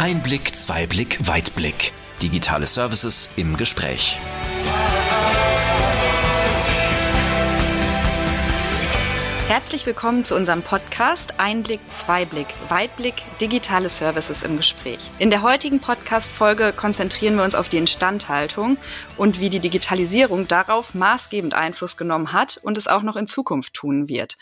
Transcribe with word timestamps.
Einblick, 0.00 0.54
Zweiblick, 0.54 1.28
Weitblick. 1.28 1.92
Digitale 2.22 2.66
Services 2.66 3.34
im 3.36 3.58
Gespräch. 3.58 4.18
Herzlich 9.46 9.84
willkommen 9.84 10.24
zu 10.24 10.36
unserem 10.36 10.62
Podcast 10.62 11.38
Einblick, 11.38 11.80
Zweiblick, 11.90 12.46
Weitblick, 12.70 13.16
digitale 13.42 13.90
Services 13.90 14.42
im 14.42 14.56
Gespräch. 14.56 15.10
In 15.18 15.28
der 15.28 15.42
heutigen 15.42 15.80
Podcast-Folge 15.80 16.72
konzentrieren 16.72 17.36
wir 17.36 17.44
uns 17.44 17.54
auf 17.54 17.68
die 17.68 17.76
Instandhaltung 17.76 18.78
und 19.18 19.38
wie 19.38 19.50
die 19.50 19.60
Digitalisierung 19.60 20.48
darauf 20.48 20.94
maßgebend 20.94 21.52
Einfluss 21.52 21.98
genommen 21.98 22.32
hat 22.32 22.58
und 22.62 22.78
es 22.78 22.88
auch 22.88 23.02
noch 23.02 23.16
in 23.16 23.26
Zukunft 23.26 23.74
tun 23.74 24.08
wird. 24.08 24.38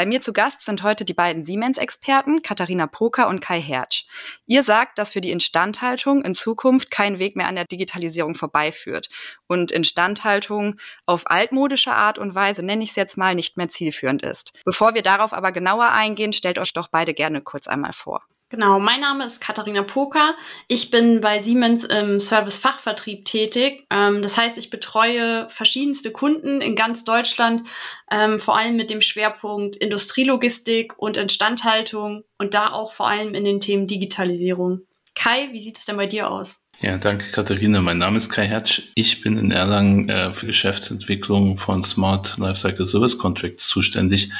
Bei 0.00 0.06
mir 0.06 0.22
zu 0.22 0.32
Gast 0.32 0.62
sind 0.62 0.82
heute 0.82 1.04
die 1.04 1.12
beiden 1.12 1.44
Siemens-Experten, 1.44 2.40
Katharina 2.40 2.86
Poker 2.86 3.28
und 3.28 3.40
Kai 3.40 3.60
Hertsch. 3.60 4.06
Ihr 4.46 4.62
sagt, 4.62 4.96
dass 4.96 5.10
für 5.10 5.20
die 5.20 5.30
Instandhaltung 5.30 6.24
in 6.24 6.34
Zukunft 6.34 6.90
kein 6.90 7.18
Weg 7.18 7.36
mehr 7.36 7.48
an 7.48 7.56
der 7.56 7.66
Digitalisierung 7.66 8.34
vorbeiführt 8.34 9.10
und 9.46 9.70
Instandhaltung 9.70 10.76
auf 11.04 11.26
altmodische 11.26 11.92
Art 11.92 12.18
und 12.18 12.34
Weise, 12.34 12.64
nenne 12.64 12.82
ich 12.82 12.88
es 12.88 12.96
jetzt 12.96 13.18
mal, 13.18 13.34
nicht 13.34 13.58
mehr 13.58 13.68
zielführend 13.68 14.22
ist. 14.22 14.58
Bevor 14.64 14.94
wir 14.94 15.02
darauf 15.02 15.34
aber 15.34 15.52
genauer 15.52 15.90
eingehen, 15.90 16.32
stellt 16.32 16.58
euch 16.58 16.72
doch 16.72 16.88
beide 16.88 17.12
gerne 17.12 17.42
kurz 17.42 17.66
einmal 17.66 17.92
vor. 17.92 18.24
Genau, 18.52 18.80
mein 18.80 19.00
Name 19.00 19.24
ist 19.24 19.40
Katharina 19.40 19.84
Poker. 19.84 20.34
Ich 20.66 20.90
bin 20.90 21.20
bei 21.20 21.38
Siemens 21.38 21.84
im 21.84 22.18
Service-Fachvertrieb 22.18 23.24
tätig. 23.24 23.86
Ähm, 23.90 24.22
das 24.22 24.36
heißt, 24.36 24.58
ich 24.58 24.70
betreue 24.70 25.48
verschiedenste 25.48 26.10
Kunden 26.10 26.60
in 26.60 26.74
ganz 26.74 27.04
Deutschland, 27.04 27.68
ähm, 28.10 28.40
vor 28.40 28.58
allem 28.58 28.74
mit 28.74 28.90
dem 28.90 29.02
Schwerpunkt 29.02 29.76
Industrielogistik 29.76 30.98
und 30.98 31.16
Instandhaltung 31.16 32.24
und 32.38 32.54
da 32.54 32.72
auch 32.72 32.90
vor 32.90 33.06
allem 33.06 33.34
in 33.34 33.44
den 33.44 33.60
Themen 33.60 33.86
Digitalisierung. 33.86 34.80
Kai, 35.14 35.50
wie 35.52 35.60
sieht 35.60 35.78
es 35.78 35.84
denn 35.84 35.96
bei 35.96 36.06
dir 36.06 36.28
aus? 36.28 36.64
Ja, 36.82 36.96
danke 36.96 37.26
Katharina. 37.30 37.82
Mein 37.82 37.98
Name 37.98 38.16
ist 38.16 38.30
Kai 38.30 38.46
Hertsch. 38.46 38.80
Ich 38.94 39.20
bin 39.20 39.36
in 39.36 39.50
Erlangen 39.50 40.08
äh, 40.08 40.32
für 40.32 40.46
Geschäftsentwicklung 40.46 41.58
von 41.58 41.82
Smart 41.82 42.38
Lifecycle 42.38 42.86
Service 42.86 43.18
Contracts 43.18 43.68
zuständig. 43.68 44.30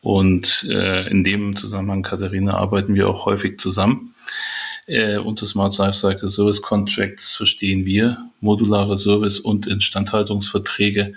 Und 0.00 0.66
äh, 0.70 1.06
in 1.10 1.24
dem 1.24 1.56
Zusammenhang, 1.56 2.02
Katharina, 2.02 2.54
arbeiten 2.54 2.94
wir 2.94 3.06
auch 3.06 3.26
häufig 3.26 3.60
zusammen. 3.60 4.14
Äh, 4.86 5.18
unter 5.18 5.44
Smart 5.44 5.76
Lifecycle 5.76 6.30
Service 6.30 6.62
Contracts 6.62 7.36
verstehen 7.36 7.84
wir 7.84 8.30
modulare 8.40 8.96
Service- 8.96 9.38
und 9.38 9.66
Instandhaltungsverträge 9.66 11.12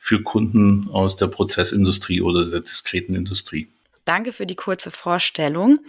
für 0.00 0.20
Kunden 0.24 0.88
aus 0.90 1.14
der 1.14 1.28
Prozessindustrie 1.28 2.22
oder 2.22 2.50
der 2.50 2.60
diskreten 2.62 3.14
Industrie. 3.14 3.68
Danke 4.08 4.32
für 4.32 4.46
die 4.46 4.54
kurze 4.54 4.90
Vorstellung. 4.90 5.80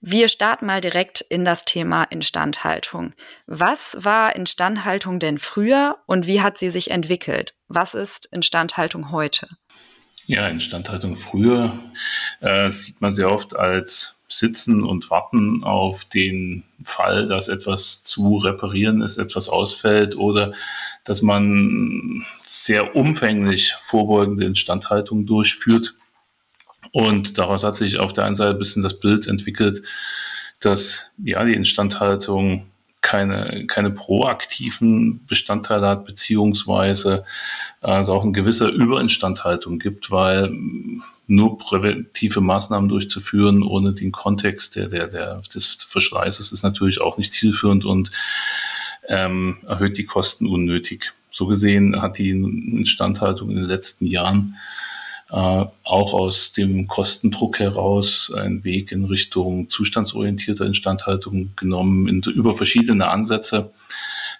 Wir 0.00 0.26
starten 0.26 0.66
mal 0.66 0.80
direkt 0.80 1.20
in 1.20 1.44
das 1.44 1.64
Thema 1.64 2.02
Instandhaltung. 2.02 3.12
Was 3.46 3.96
war 4.00 4.34
Instandhaltung 4.34 5.20
denn 5.20 5.38
früher 5.38 5.98
und 6.06 6.26
wie 6.26 6.40
hat 6.40 6.58
sie 6.58 6.70
sich 6.70 6.90
entwickelt? 6.90 7.54
Was 7.68 7.94
ist 7.94 8.26
Instandhaltung 8.32 9.12
heute? 9.12 9.46
Ja, 10.26 10.48
Instandhaltung 10.48 11.14
früher 11.14 11.78
äh, 12.40 12.72
sieht 12.72 13.00
man 13.00 13.12
sehr 13.12 13.30
oft 13.30 13.54
als 13.54 14.24
Sitzen 14.28 14.82
und 14.82 15.08
Warten 15.08 15.62
auf 15.62 16.04
den 16.04 16.64
Fall, 16.82 17.28
dass 17.28 17.46
etwas 17.46 18.02
zu 18.02 18.38
reparieren 18.38 19.00
ist, 19.00 19.16
etwas 19.16 19.48
ausfällt 19.48 20.16
oder 20.16 20.54
dass 21.04 21.22
man 21.22 22.24
sehr 22.44 22.96
umfänglich 22.96 23.74
vorbeugende 23.78 24.44
Instandhaltung 24.44 25.24
durchführt 25.24 25.94
und 26.92 27.38
daraus 27.38 27.64
hat 27.64 27.76
sich 27.76 27.98
auf 27.98 28.12
der 28.12 28.24
einen 28.24 28.34
Seite 28.34 28.52
ein 28.52 28.58
bisschen 28.58 28.82
das 28.82 28.98
Bild 28.98 29.26
entwickelt, 29.26 29.82
dass 30.60 31.12
ja 31.22 31.44
die 31.44 31.54
Instandhaltung 31.54 32.66
keine, 33.02 33.66
keine 33.66 33.90
proaktiven 33.90 35.24
Bestandteile 35.26 35.88
hat, 35.88 36.04
beziehungsweise 36.04 37.24
äh, 37.82 38.00
es 38.00 38.10
auch 38.10 38.22
eine 38.22 38.32
gewisse 38.32 38.68
Überinstandhaltung 38.68 39.78
gibt, 39.78 40.10
weil 40.10 40.52
nur 41.26 41.56
präventive 41.56 42.40
Maßnahmen 42.40 42.88
durchzuführen 42.88 43.62
ohne 43.62 43.94
den 43.94 44.12
Kontext 44.12 44.76
der, 44.76 44.88
der, 44.88 45.06
der, 45.06 45.42
des 45.54 45.82
Verschleißes 45.84 46.52
ist 46.52 46.62
natürlich 46.62 47.00
auch 47.00 47.16
nicht 47.16 47.32
zielführend 47.32 47.84
und 47.84 48.10
ähm, 49.08 49.62
erhöht 49.66 49.96
die 49.96 50.04
Kosten 50.04 50.46
unnötig. 50.46 51.12
So 51.30 51.46
gesehen 51.46 52.02
hat 52.02 52.18
die 52.18 52.30
Instandhaltung 52.30 53.50
in 53.50 53.56
den 53.56 53.64
letzten 53.64 54.04
Jahren 54.04 54.56
auch 55.30 56.14
aus 56.14 56.52
dem 56.52 56.88
Kostendruck 56.88 57.60
heraus 57.60 58.32
einen 58.34 58.64
Weg 58.64 58.90
in 58.90 59.04
Richtung 59.04 59.70
zustandsorientierter 59.70 60.66
Instandhaltung 60.66 61.52
genommen, 61.56 62.08
in, 62.08 62.20
über 62.22 62.54
verschiedene 62.54 63.08
Ansätze. 63.08 63.70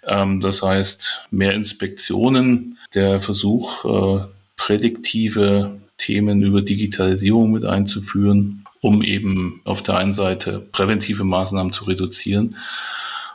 Ähm, 0.04 0.40
das 0.40 0.62
heißt, 0.62 1.28
mehr 1.30 1.54
Inspektionen, 1.54 2.78
der 2.94 3.20
Versuch, 3.20 3.84
äh, 3.84 4.24
prädiktive 4.56 5.80
Themen 5.96 6.42
über 6.42 6.62
Digitalisierung 6.62 7.52
mit 7.52 7.64
einzuführen, 7.64 8.64
um 8.80 9.02
eben 9.02 9.60
auf 9.64 9.82
der 9.82 9.98
einen 9.98 10.12
Seite 10.12 10.58
präventive 10.72 11.24
Maßnahmen 11.24 11.72
zu 11.72 11.84
reduzieren 11.84 12.56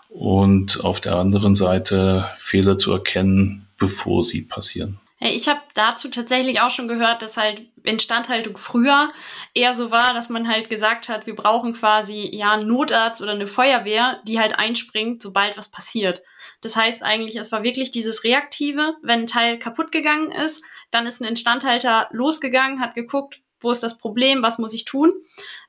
und 0.10 0.84
auf 0.84 1.00
der 1.00 1.16
anderen 1.16 1.56
Seite 1.56 2.26
Fehler 2.38 2.78
zu 2.78 2.92
erkennen, 2.92 3.68
bevor 3.78 4.24
sie 4.24 4.42
passieren. 4.42 5.00
Ich 5.20 5.48
habe 5.48 5.62
dazu 5.74 6.09
tatsächlich 6.09 6.59
auch 6.59 6.70
schon 6.70 6.90
gehört, 6.90 7.22
dass 7.22 7.38
halt 7.38 7.62
Instandhaltung 7.84 8.58
früher 8.58 9.09
eher 9.53 9.74
so 9.74 9.90
war, 9.90 10.14
dass 10.14 10.30
man 10.30 10.48
halt 10.48 10.70
gesagt 10.70 11.08
hat, 11.08 11.26
wir 11.26 11.36
brauchen 11.36 11.74
quasi 11.74 12.30
ja 12.34 12.52
einen 12.52 12.68
Notarzt 12.68 13.22
oder 13.22 13.31
eine 13.31 13.48
Feuerwehr, 13.48 14.22
die 14.28 14.40
halt 14.40 14.59
einspringt, 14.59 15.22
sobald 15.22 15.58
was 15.58 15.72
passiert. 15.72 16.22
Das 16.59 16.76
heißt 16.76 17.02
eigentlich, 17.02 17.38
es 17.38 17.52
war 17.53 17.64
wirklich 17.64 17.92
dieses 17.92 18.26
Reaktive, 18.26 18.98
wenn 19.03 19.22
ein 19.22 19.28
Teil 19.28 19.58
kaputt 19.58 19.94
gegangen 19.94 20.31
ist, 20.31 20.64
dann 20.92 21.06
ist 21.06 21.22
ein 21.22 21.30
Instandhalter 21.30 22.09
losgegangen, 22.12 22.82
hat 22.82 22.94
geguckt, 22.94 23.42
wo 23.62 23.72
ist 23.72 23.84
das 23.84 23.97
Problem, 23.97 24.44
was 24.44 24.58
muss 24.58 24.74
ich 24.74 24.86
tun. 24.86 25.14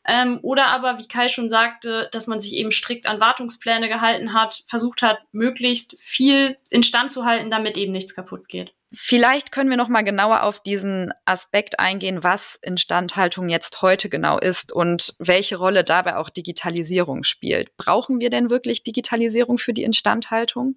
Ähm, 0.05 0.41
oder 0.43 0.67
aber, 0.67 0.99
wie 0.99 1.09
Kai 1.09 1.29
schon 1.29 1.49
sagte, 1.49 2.09
dass 2.13 2.27
man 2.27 2.41
sich 2.41 2.55
eben 2.55 2.73
strikt 2.73 3.07
an 3.07 3.21
Wartungspläne 3.21 3.89
gehalten 3.89 4.33
hat, 4.33 4.65
versucht 4.67 5.03
hat, 5.03 5.21
möglichst 5.33 5.97
viel 5.99 6.59
instand 6.71 7.13
zu 7.13 7.25
halten, 7.25 7.51
damit 7.51 7.77
eben 7.77 7.93
nichts 7.93 8.15
kaputt 8.15 8.49
geht. 8.49 8.76
Vielleicht 8.93 9.51
können 9.51 9.69
wir 9.69 9.77
noch 9.77 9.89
mal 9.89 10.03
genauer 10.03 10.45
auf 10.45 10.63
diesen 10.63 11.13
Aspekt 11.25 11.81
eingehen, 11.81 12.23
was 12.23 12.57
Instandhaltung 12.63 13.49
jetzt 13.49 13.83
heute 13.83 14.09
genau 14.09 14.39
ist 14.39 14.71
und 14.73 15.15
welche 15.19 15.57
Rolle 15.57 15.83
dabei 15.83 16.17
auch 16.17 16.31
Digitalisierung 16.31 17.25
spielt. 17.25 17.77
Brauchen 17.77 18.21
wir 18.21 18.31
denn 18.31 18.49
wirklich 18.49 18.85
Digitalisierung 18.85 19.59
für 19.59 19.73
die 19.73 19.83
Instandhaltung? 19.83 20.77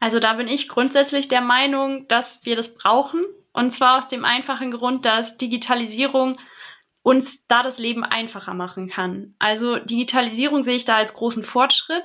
Also 0.00 0.20
da 0.20 0.34
bin 0.34 0.48
ich 0.48 0.68
grundsätzlich 0.68 1.28
der 1.28 1.40
Meinung, 1.40 2.08
dass 2.08 2.44
wir 2.44 2.56
das 2.56 2.74
brauchen. 2.74 3.24
Und 3.52 3.70
zwar 3.70 3.98
aus 3.98 4.08
dem 4.08 4.24
einfachen 4.24 4.72
Grund, 4.72 5.04
dass 5.04 5.36
Digitalisierung 5.36 6.36
uns 7.04 7.46
da 7.46 7.62
das 7.62 7.78
Leben 7.78 8.02
einfacher 8.02 8.54
machen 8.54 8.88
kann. 8.88 9.34
Also 9.38 9.76
Digitalisierung 9.76 10.62
sehe 10.62 10.76
ich 10.76 10.86
da 10.86 10.96
als 10.96 11.12
großen 11.12 11.44
Fortschritt. 11.44 12.02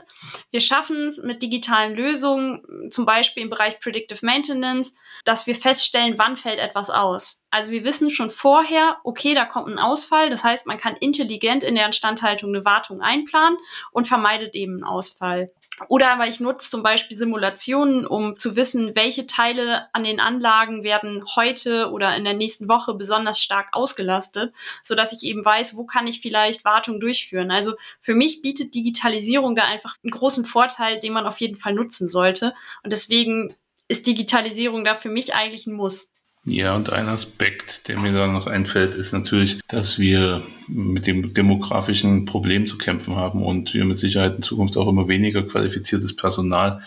Wir 0.52 0.60
schaffen 0.60 1.06
es 1.06 1.24
mit 1.24 1.42
digitalen 1.42 1.96
Lösungen, 1.96 2.92
zum 2.92 3.06
Beispiel 3.06 3.44
im 3.44 3.50
Bereich 3.50 3.80
Predictive 3.80 4.26
Maintenance, 4.26 4.94
dass 5.24 5.48
wir 5.48 5.56
feststellen, 5.56 6.18
wann 6.18 6.36
fällt 6.36 6.60
etwas 6.60 6.90
aus. 6.90 7.46
Also 7.50 7.72
wir 7.72 7.86
wissen 7.86 8.10
schon 8.10 8.30
vorher, 8.30 8.98
okay, 9.06 9.34
da 9.34 9.46
kommt 9.46 9.70
ein 9.70 9.80
Ausfall. 9.80 10.30
Das 10.30 10.44
heißt, 10.44 10.68
man 10.68 10.78
kann 10.78 10.98
intelligent 10.98 11.64
in 11.64 11.76
der 11.76 11.86
Instandhaltung 11.86 12.54
eine 12.54 12.66
Wartung 12.66 13.02
einplanen 13.02 13.58
und 13.94 14.06
vermeidet 14.06 14.54
eben 14.54 14.74
einen 14.74 14.84
Ausfall. 14.84 15.50
Oder 15.88 16.12
aber 16.12 16.28
ich 16.28 16.40
nutze 16.40 16.70
zum 16.70 16.84
Beispiel 16.84 17.16
Simulationen, 17.16 18.06
um 18.06 18.36
zu 18.36 18.56
wissen, 18.56 18.96
welche 18.96 19.28
Teile 19.28 19.88
an 19.94 20.04
den 20.04 20.20
Anlagen 20.20 20.84
werden 20.84 21.24
heute 21.36 21.92
oder 21.92 22.16
in 22.18 22.26
der 22.26 22.34
nächsten 22.34 22.68
Woche 22.68 22.96
besonders 22.96 23.40
stark 23.40 23.70
ausgelastet, 23.72 24.54
so 24.90 24.96
dass 24.96 25.14
ich 25.14 25.24
eben 25.24 25.46
weiß, 25.46 25.78
wo 25.78 25.86
kann 25.86 26.06
ich 26.08 26.20
vielleicht 26.20 26.66
Wartung 26.66 27.00
durchführen. 27.00 27.52
Also 27.52 27.76
für 28.02 28.14
mich 28.14 28.42
bietet 28.42 28.76
Digitalisierung 28.76 29.56
da 29.56 29.64
einfach 29.64 29.96
einen 30.04 30.12
großen 30.12 30.44
Vorteil, 30.44 31.00
den 31.00 31.14
man 31.14 31.26
auf 31.26 31.38
jeden 31.38 31.56
Fall 31.56 31.74
nutzen 31.74 32.10
sollte. 32.10 32.54
Und 32.84 32.92
deswegen 32.92 33.56
ist 33.88 34.08
Digitalisierung 34.08 34.84
da 34.84 34.96
für 34.96 35.10
mich 35.10 35.34
eigentlich 35.34 35.66
ein 35.68 35.74
Muss. 35.74 36.14
Ja, 36.46 36.74
und 36.74 36.92
ein 36.92 37.10
Aspekt, 37.10 37.88
der 37.88 38.00
mir 38.00 38.14
da 38.14 38.26
noch 38.26 38.48
einfällt, 38.48 38.96
ist 38.96 39.12
natürlich, 39.12 39.60
dass 39.68 40.00
wir 40.00 40.44
mit 40.68 41.06
dem 41.06 41.34
demografischen 41.34 42.26
Problem 42.26 42.66
zu 42.66 42.78
kämpfen 42.78 43.16
haben 43.16 43.46
und 43.46 43.74
wir 43.74 43.86
mit 43.86 44.00
Sicherheit 44.00 44.36
in 44.36 44.42
Zukunft 44.42 44.78
auch 44.78 44.88
immer 44.88 45.08
weniger 45.08 45.44
qualifiziertes 45.44 46.16
Personal 46.16 46.82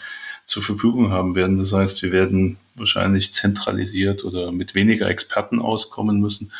zur 0.46 0.62
Verfügung 0.62 1.10
haben 1.10 1.34
werden. 1.34 1.56
Das 1.56 1.72
heißt, 1.72 2.02
wir 2.02 2.12
werden 2.12 2.58
wahrscheinlich 2.74 3.32
zentralisiert 3.32 4.24
oder 4.24 4.52
mit 4.52 4.74
weniger 4.74 5.08
Experten 5.08 5.60
auskommen 5.60 6.20
müssen. 6.20 6.52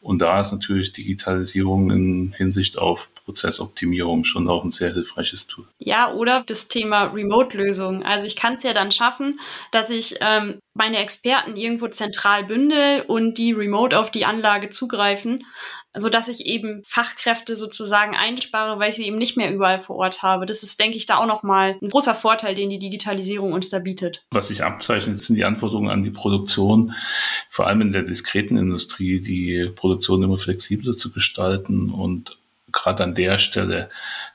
Und 0.00 0.22
da 0.22 0.40
ist 0.40 0.52
natürlich 0.52 0.92
Digitalisierung 0.92 1.90
in 1.90 2.34
Hinsicht 2.36 2.78
auf 2.78 3.14
Prozessoptimierung 3.24 4.24
schon 4.24 4.48
auch 4.48 4.62
ein 4.62 4.70
sehr 4.70 4.92
hilfreiches 4.92 5.46
Tool. 5.46 5.66
Ja, 5.78 6.12
oder 6.12 6.44
das 6.46 6.68
Thema 6.68 7.04
Remote-Lösungen. 7.04 8.04
Also 8.04 8.26
ich 8.26 8.36
kann 8.36 8.54
es 8.54 8.62
ja 8.62 8.72
dann 8.72 8.92
schaffen, 8.92 9.40
dass 9.72 9.90
ich 9.90 10.16
ähm, 10.20 10.60
meine 10.74 10.98
Experten 10.98 11.56
irgendwo 11.56 11.88
zentral 11.88 12.44
bündel 12.44 13.02
und 13.08 13.38
die 13.38 13.52
remote 13.52 13.98
auf 13.98 14.10
die 14.10 14.26
Anlage 14.26 14.68
zugreifen, 14.68 15.44
so 15.94 16.10
dass 16.10 16.28
ich 16.28 16.44
eben 16.44 16.82
Fachkräfte 16.86 17.56
sozusagen 17.56 18.14
einspare, 18.14 18.78
weil 18.78 18.90
ich 18.90 18.96
sie 18.96 19.06
eben 19.06 19.16
nicht 19.16 19.36
mehr 19.36 19.52
überall 19.52 19.78
vor 19.78 19.96
Ort 19.96 20.22
habe. 20.22 20.44
Das 20.44 20.62
ist, 20.62 20.78
denke 20.78 20.98
ich, 20.98 21.06
da 21.06 21.16
auch 21.16 21.26
nochmal 21.26 21.78
ein 21.80 21.88
großer 21.88 22.14
Vorteil, 22.14 22.54
den 22.54 22.68
die 22.68 22.78
Digitalisierung 22.78 23.52
uns 23.52 23.70
da 23.70 23.78
bietet. 23.78 24.24
Was 24.30 24.48
sich 24.48 24.62
abzeichnet, 24.62 25.20
sind 25.20 25.36
die 25.36 25.44
Anforderungen 25.44 25.55
an 25.62 26.02
die 26.02 26.10
Produktion, 26.10 26.92
vor 27.48 27.66
allem 27.66 27.80
in 27.80 27.92
der 27.92 28.02
diskreten 28.02 28.56
Industrie, 28.56 29.20
die 29.20 29.70
Produktion 29.74 30.22
immer 30.22 30.38
flexibler 30.38 30.96
zu 30.96 31.12
gestalten 31.12 31.90
und 31.90 32.38
gerade 32.72 33.04
an 33.04 33.14
der 33.14 33.38
Stelle 33.38 33.88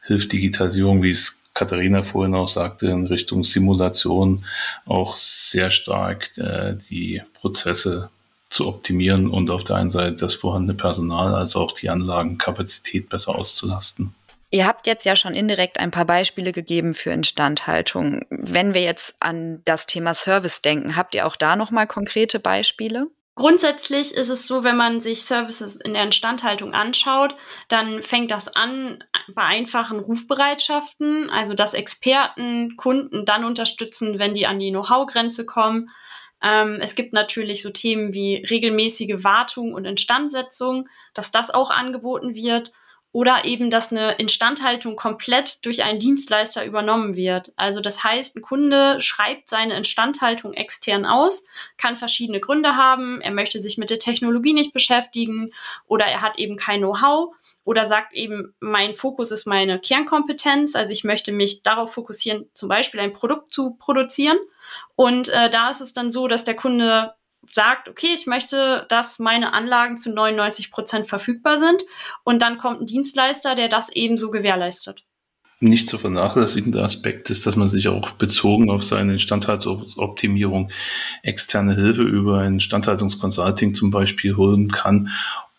hilft 0.03 0.31
Digitalisierung, 0.31 1.03
wie 1.03 1.11
es 1.11 1.43
Katharina 1.53 2.01
vorhin 2.01 2.35
auch 2.35 2.47
sagte, 2.47 2.87
in 2.87 3.07
Richtung 3.07 3.43
Simulation 3.43 4.45
auch 4.85 5.15
sehr 5.15 5.69
stark 5.69 6.37
äh, 6.37 6.75
die 6.89 7.21
Prozesse 7.33 8.09
zu 8.49 8.67
optimieren 8.67 9.29
und 9.29 9.49
auf 9.49 9.63
der 9.63 9.77
einen 9.77 9.89
Seite 9.89 10.15
das 10.15 10.33
vorhandene 10.33 10.77
Personal 10.77 11.35
als 11.35 11.55
auch 11.55 11.71
die 11.71 11.89
Anlagenkapazität 11.89 13.09
besser 13.09 13.35
auszulasten. 13.35 14.13
Ihr 14.53 14.67
habt 14.67 14.85
jetzt 14.85 15.05
ja 15.05 15.15
schon 15.15 15.33
indirekt 15.33 15.79
ein 15.79 15.91
paar 15.91 16.03
Beispiele 16.03 16.51
gegeben 16.51 16.93
für 16.93 17.11
Instandhaltung. 17.11 18.25
Wenn 18.29 18.73
wir 18.73 18.81
jetzt 18.81 19.15
an 19.21 19.61
das 19.63 19.85
Thema 19.85 20.13
Service 20.13 20.61
denken, 20.61 20.97
habt 20.97 21.15
ihr 21.15 21.25
auch 21.25 21.37
da 21.37 21.55
noch 21.55 21.71
mal 21.71 21.87
konkrete 21.87 22.37
Beispiele? 22.37 23.07
Grundsätzlich 23.35 24.13
ist 24.13 24.27
es 24.27 24.47
so, 24.47 24.65
wenn 24.65 24.75
man 24.75 24.99
sich 24.99 25.23
Services 25.23 25.77
in 25.77 25.93
der 25.93 26.03
Instandhaltung 26.03 26.73
anschaut, 26.73 27.33
dann 27.69 28.03
fängt 28.03 28.29
das 28.29 28.53
an 28.53 29.05
bei 29.33 29.43
einfachen 29.43 29.99
Rufbereitschaften, 29.99 31.29
also 31.29 31.53
dass 31.53 31.73
Experten 31.73 32.75
Kunden 32.75 33.23
dann 33.23 33.45
unterstützen, 33.45 34.19
wenn 34.19 34.33
die 34.33 34.47
an 34.47 34.59
die 34.59 34.71
Know-how-Grenze 34.71 35.45
kommen. 35.45 35.89
Ähm, 36.43 36.79
es 36.81 36.93
gibt 36.95 37.13
natürlich 37.13 37.61
so 37.61 37.69
Themen 37.69 38.13
wie 38.13 38.45
regelmäßige 38.49 39.23
Wartung 39.23 39.73
und 39.73 39.85
Instandsetzung, 39.85 40.89
dass 41.13 41.31
das 41.31 41.51
auch 41.51 41.69
angeboten 41.69 42.35
wird 42.35 42.73
oder 43.13 43.43
eben, 43.43 43.69
dass 43.69 43.91
eine 43.91 44.13
Instandhaltung 44.13 44.95
komplett 44.95 45.65
durch 45.65 45.83
einen 45.83 45.99
Dienstleister 45.99 46.65
übernommen 46.65 47.17
wird. 47.17 47.51
Also 47.57 47.81
das 47.81 48.03
heißt, 48.05 48.37
ein 48.37 48.41
Kunde 48.41 49.01
schreibt 49.01 49.49
seine 49.49 49.75
Instandhaltung 49.75 50.53
extern 50.53 51.05
aus, 51.05 51.43
kann 51.77 51.97
verschiedene 51.97 52.39
Gründe 52.39 52.77
haben. 52.77 53.19
Er 53.19 53.31
möchte 53.31 53.59
sich 53.59 53.77
mit 53.77 53.89
der 53.89 53.99
Technologie 53.99 54.53
nicht 54.53 54.73
beschäftigen 54.73 55.51
oder 55.87 56.05
er 56.05 56.21
hat 56.21 56.39
eben 56.39 56.55
kein 56.55 56.79
Know-how 56.79 57.35
oder 57.65 57.85
sagt 57.85 58.13
eben, 58.13 58.55
mein 58.61 58.95
Fokus 58.95 59.31
ist 59.31 59.45
meine 59.45 59.79
Kernkompetenz. 59.79 60.75
Also 60.75 60.93
ich 60.93 61.03
möchte 61.03 61.33
mich 61.33 61.63
darauf 61.63 61.93
fokussieren, 61.93 62.49
zum 62.53 62.69
Beispiel 62.69 63.01
ein 63.01 63.11
Produkt 63.11 63.51
zu 63.51 63.71
produzieren. 63.71 64.37
Und 64.95 65.27
äh, 65.29 65.49
da 65.49 65.69
ist 65.69 65.81
es 65.81 65.91
dann 65.91 66.11
so, 66.11 66.29
dass 66.29 66.45
der 66.45 66.55
Kunde 66.55 67.13
sagt, 67.49 67.89
okay, 67.89 68.13
ich 68.13 68.27
möchte, 68.27 68.85
dass 68.89 69.19
meine 69.19 69.53
Anlagen 69.53 69.97
zu 69.97 70.13
99 70.13 70.71
Prozent 70.71 71.07
verfügbar 71.07 71.57
sind. 71.57 71.83
Und 72.23 72.41
dann 72.41 72.57
kommt 72.57 72.81
ein 72.81 72.85
Dienstleister, 72.85 73.55
der 73.55 73.69
das 73.69 73.89
ebenso 73.93 74.31
gewährleistet. 74.31 75.03
Nicht 75.63 75.89
zu 75.89 75.99
vernachlässigender 75.99 76.83
Aspekt 76.83 77.29
ist, 77.29 77.45
dass 77.45 77.55
man 77.55 77.67
sich 77.67 77.87
auch 77.87 78.11
bezogen 78.11 78.71
auf 78.71 78.83
seine 78.83 79.13
Instandhaltungsoptimierung 79.13 80.71
externe 81.21 81.75
Hilfe 81.75 82.01
über 82.01 82.39
ein 82.39 82.55
Instandhaltungskonsulting 82.55 83.75
zum 83.75 83.91
Beispiel 83.91 84.35
holen 84.37 84.71
kann 84.71 85.11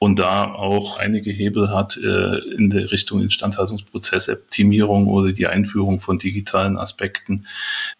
und 0.03 0.19
da 0.19 0.53
auch 0.53 0.99
einige 0.99 1.31
Hebel 1.31 1.71
hat 1.71 1.97
äh, 1.97 2.39
in 2.57 2.71
der 2.71 2.91
Richtung 2.91 3.23
Instandhaltungsprozessoptimierung 3.23 5.07
oder 5.07 5.31
die 5.31 5.47
Einführung 5.47 6.01
von 6.01 6.19
digitalen 6.19 6.77
Aspekten 6.77 7.47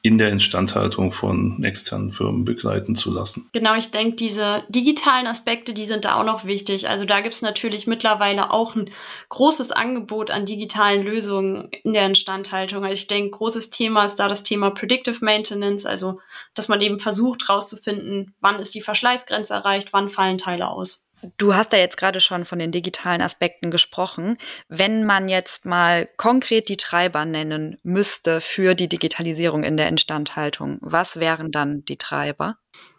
in 0.03 0.19
der 0.19 0.31
Instandhaltung 0.31 1.13
von 1.13 1.63
externen 1.63 2.11
Firmen 2.11 2.45
begleiten 2.45 2.97
zu 2.97 3.13
lassen. 3.13 3.49
Genau, 3.53 3.77
ich 3.77 3.93
denke, 3.93 4.17
diese 4.17 4.65
digitalen 4.69 5.29
Aspekte, 5.29 5.75
die 5.75 5.87
sind 5.87 6.05
da 6.05 6.17
auch 6.17 6.25
noch 6.25 6.45
wichtig. 6.45 6.89
Also 6.89 7.05
da 7.05 7.21
gibt 7.21 7.37
es 7.37 7.43
natürlich 7.43 7.87
mittlerweile 7.87 8.51
auch 8.51 8.75
ein 8.75 8.91
großes 9.29 9.71
Angebot 9.71 10.33
an 10.33 10.45
digitalen 10.45 11.05
Lösungen 11.05 11.69
in 11.85 11.93
der 11.93 12.07
Instandhaltung. 12.07 12.83
Also 12.83 12.95
ich 12.95 13.07
denke, 13.07 13.31
großes 13.39 13.71
Thema 13.71 14.07
ist 14.07 14.17
da 14.17 14.27
das 14.27 14.43
Thema 14.43 14.73
Predictive 14.73 15.25
Maintenance, 15.25 15.87
also 15.87 16.19
dass 16.55 16.67
man 16.67 16.81
eben 16.81 16.99
versucht 16.99 17.47
herauszufinden, 17.47 18.35
wann 18.41 18.59
ist 18.59 18.75
die 18.75 18.83
Verschleißgrenze 18.83 19.55
erreicht, 19.55 19.93
wann 19.93 20.09
fallen 20.09 20.39
Teile 20.39 20.67
aus. 20.67 21.07
Du 21.37 21.55
hast 21.55 21.73
da 21.73 21.77
jetzt 21.77 21.97
gerade 21.97 22.21
schon 22.21 22.45
von 22.45 22.59
den 22.59 22.73
digitalen 22.73 23.23
Aspekten 23.23 23.71
gesprochen. 23.71 24.39
Wenn 24.69 25.05
man 25.05 25.29
jetzt 25.29 25.67
mal 25.67 26.09
konkret 26.17 26.69
die 26.69 26.77
Treiber 26.77 27.25
nennen 27.25 27.79
müsste 27.83 28.41
für 28.41 28.75
die 28.75 28.89
Digitalisierung 28.89 29.63
in 29.63 29.77
der 29.77 29.89
Instandhaltung, 29.89 30.79
was 30.81 31.21
wären 31.21 31.53
dann 31.53 31.85
die 31.85 31.97
Treiber? 31.97 32.57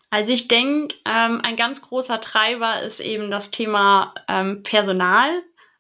Also 0.10 0.32
ich 0.32 0.48
denke, 0.48 0.96
ähm, 1.06 1.42
ein 1.44 1.56
ganz 1.56 1.82
großer 1.82 2.22
Treiber 2.22 2.82
ist 2.82 3.00
eben 3.00 3.32
das 3.32 3.52
Thema 3.52 4.14
ähm, 4.28 4.64
Personal. 4.64 5.30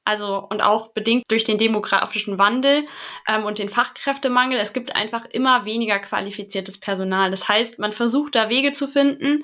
Also 0.05 0.45
und 0.49 0.61
auch 0.61 0.89
bedingt 0.89 1.23
durch 1.29 1.45
den 1.45 1.57
demografischen 1.57 2.37
Wandel 2.37 2.85
ähm, 3.25 3.45
und 3.45 3.59
den 3.59 3.69
Fachkräftemangel. 3.69 4.59
Es 4.59 4.73
gibt 4.73 4.95
einfach 4.95 5.23
immer 5.31 5.63
weniger 5.63 5.97
qualifiziertes 5.99 6.79
Personal. 6.79 7.31
Das 7.31 7.47
heißt, 7.47 7.79
man 7.79 7.93
versucht 7.93 8.35
da 8.35 8.49
Wege 8.49 8.73
zu 8.73 8.89
finden, 8.89 9.43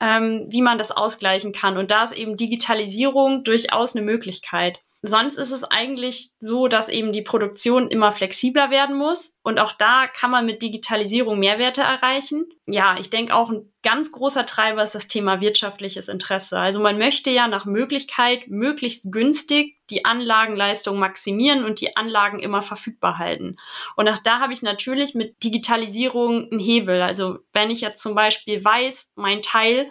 ähm, 0.00 0.46
wie 0.48 0.62
man 0.62 0.78
das 0.78 0.90
ausgleichen 0.90 1.52
kann. 1.52 1.76
Und 1.76 1.90
da 1.90 2.04
ist 2.04 2.12
eben 2.12 2.36
Digitalisierung 2.36 3.44
durchaus 3.44 3.94
eine 3.94 4.04
Möglichkeit. 4.04 4.80
Sonst 5.02 5.38
ist 5.38 5.50
es 5.50 5.64
eigentlich 5.64 6.32
so, 6.40 6.68
dass 6.68 6.90
eben 6.90 7.12
die 7.12 7.22
Produktion 7.22 7.88
immer 7.88 8.12
flexibler 8.12 8.70
werden 8.70 8.96
muss. 8.96 9.38
Und 9.42 9.58
auch 9.58 9.72
da 9.72 10.06
kann 10.06 10.30
man 10.30 10.44
mit 10.44 10.60
Digitalisierung 10.60 11.38
Mehrwerte 11.38 11.80
erreichen. 11.80 12.44
Ja, 12.66 12.96
ich 13.00 13.08
denke 13.08 13.34
auch 13.34 13.48
ein 13.48 13.72
ganz 13.82 14.12
großer 14.12 14.44
Treiber 14.44 14.84
ist 14.84 14.94
das 14.94 15.08
Thema 15.08 15.40
wirtschaftliches 15.40 16.08
Interesse. 16.08 16.58
Also 16.58 16.80
man 16.80 16.98
möchte 16.98 17.30
ja 17.30 17.48
nach 17.48 17.64
Möglichkeit 17.64 18.48
möglichst 18.48 19.10
günstig 19.10 19.78
die 19.88 20.04
Anlagenleistung 20.04 20.98
maximieren 20.98 21.64
und 21.64 21.80
die 21.80 21.96
Anlagen 21.96 22.38
immer 22.38 22.60
verfügbar 22.60 23.16
halten. 23.16 23.56
Und 23.96 24.06
auch 24.06 24.18
da 24.18 24.40
habe 24.40 24.52
ich 24.52 24.60
natürlich 24.60 25.14
mit 25.14 25.42
Digitalisierung 25.42 26.50
einen 26.50 26.60
Hebel. 26.60 27.00
Also 27.00 27.38
wenn 27.54 27.70
ich 27.70 27.80
jetzt 27.80 28.02
zum 28.02 28.14
Beispiel 28.14 28.62
weiß, 28.62 29.12
mein 29.16 29.40
Teil 29.40 29.88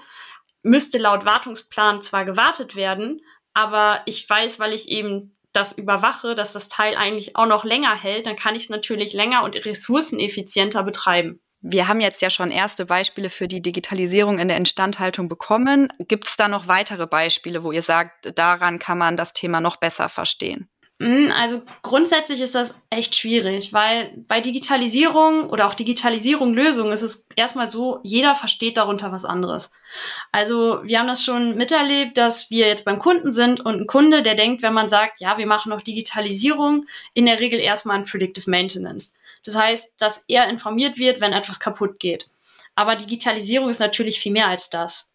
müsste 0.61 0.99
laut 0.99 1.25
Wartungsplan 1.25 2.01
zwar 2.01 2.25
gewartet 2.25 2.75
werden, 2.75 3.21
aber 3.59 4.01
ich 4.05 4.27
weiß, 4.29 4.59
weil 4.59 4.71
ich 4.71 4.87
eben 4.87 5.35
das 5.51 5.77
überwache, 5.77 6.33
dass 6.33 6.53
das 6.53 6.69
Teil 6.69 6.95
eigentlich 6.95 7.35
auch 7.35 7.45
noch 7.45 7.65
länger 7.65 7.93
hält, 7.93 8.25
dann 8.25 8.37
kann 8.37 8.55
ich 8.55 8.63
es 8.63 8.69
natürlich 8.69 9.11
länger 9.11 9.43
und 9.43 9.65
ressourceneffizienter 9.65 10.83
betreiben. 10.83 11.41
Wir 11.59 11.89
haben 11.89 11.99
jetzt 11.99 12.21
ja 12.21 12.29
schon 12.29 12.51
erste 12.51 12.85
Beispiele 12.85 13.29
für 13.29 13.49
die 13.49 13.61
Digitalisierung 13.61 14.39
in 14.39 14.47
der 14.47 14.55
Instandhaltung 14.55 15.27
bekommen. 15.27 15.89
Gibt 16.07 16.29
es 16.29 16.37
da 16.37 16.47
noch 16.47 16.69
weitere 16.69 17.05
Beispiele, 17.05 17.63
wo 17.63 17.73
ihr 17.73 17.81
sagt, 17.81 18.31
daran 18.39 18.79
kann 18.79 18.97
man 18.97 19.17
das 19.17 19.33
Thema 19.33 19.59
noch 19.59 19.75
besser 19.75 20.07
verstehen? 20.07 20.69
Hm, 21.01 21.31
also 21.33 21.61
grundsätzlich 21.81 22.41
ist 22.41 22.55
das 22.55 22.75
echt 22.89 23.15
schwierig, 23.15 23.71
weil 23.71 24.11
bei 24.27 24.41
Digitalisierung 24.41 25.49
oder 25.49 25.65
auch 25.67 25.73
Digitalisierung 25.73 26.53
Lösungen 26.53 26.91
ist 26.91 27.03
es 27.03 27.25
erstmal 27.37 27.69
so, 27.69 28.01
jeder 28.03 28.35
versteht 28.35 28.75
darunter 28.75 29.09
was 29.09 29.23
anderes. 29.23 29.71
Also 30.33 30.81
wir 30.83 30.99
haben 30.99 31.07
das 31.07 31.23
schon 31.23 31.55
miterlebt, 31.55 32.17
dass 32.17 32.51
wir 32.51 32.67
jetzt 32.67 32.83
beim 32.83 32.99
Kunden 32.99 33.31
sind 33.31 33.61
und 33.61 33.81
ein 33.81 33.87
Kunde, 33.87 34.23
der 34.23 34.35
denkt, 34.35 34.61
wenn 34.61 34.73
man 34.73 34.89
sagt, 34.89 35.21
ja, 35.21 35.37
wir 35.37 35.47
machen 35.47 35.69
noch 35.69 35.81
Digitalisierung, 35.81 36.85
in 37.13 37.25
der 37.25 37.39
Regel 37.39 37.61
erstmal 37.61 37.97
ein 37.97 38.05
Predictive 38.05 38.49
Maintenance. 38.49 39.13
Das 39.45 39.55
heißt, 39.55 40.01
dass 40.01 40.25
er 40.27 40.49
informiert 40.49 40.97
wird, 40.97 41.21
wenn 41.21 41.31
etwas 41.31 41.61
kaputt 41.61 41.99
geht. 41.99 42.29
Aber 42.75 42.97
Digitalisierung 42.97 43.69
ist 43.69 43.79
natürlich 43.79 44.19
viel 44.19 44.33
mehr 44.33 44.47
als 44.47 44.69
das. 44.69 45.13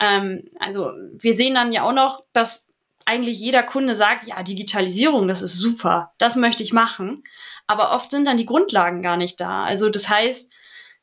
Ähm, 0.00 0.50
also 0.58 0.90
wir 1.12 1.34
sehen 1.34 1.54
dann 1.54 1.72
ja 1.72 1.84
auch 1.84 1.92
noch, 1.92 2.24
dass 2.32 2.69
eigentlich 3.06 3.40
jeder 3.40 3.62
Kunde 3.62 3.94
sagt, 3.94 4.26
ja, 4.26 4.42
Digitalisierung, 4.42 5.28
das 5.28 5.42
ist 5.42 5.58
super, 5.58 6.12
das 6.18 6.36
möchte 6.36 6.62
ich 6.62 6.72
machen. 6.72 7.24
Aber 7.66 7.92
oft 7.92 8.10
sind 8.10 8.26
dann 8.26 8.36
die 8.36 8.46
Grundlagen 8.46 9.02
gar 9.02 9.16
nicht 9.16 9.40
da. 9.40 9.64
Also 9.64 9.90
das 9.90 10.08
heißt, 10.08 10.50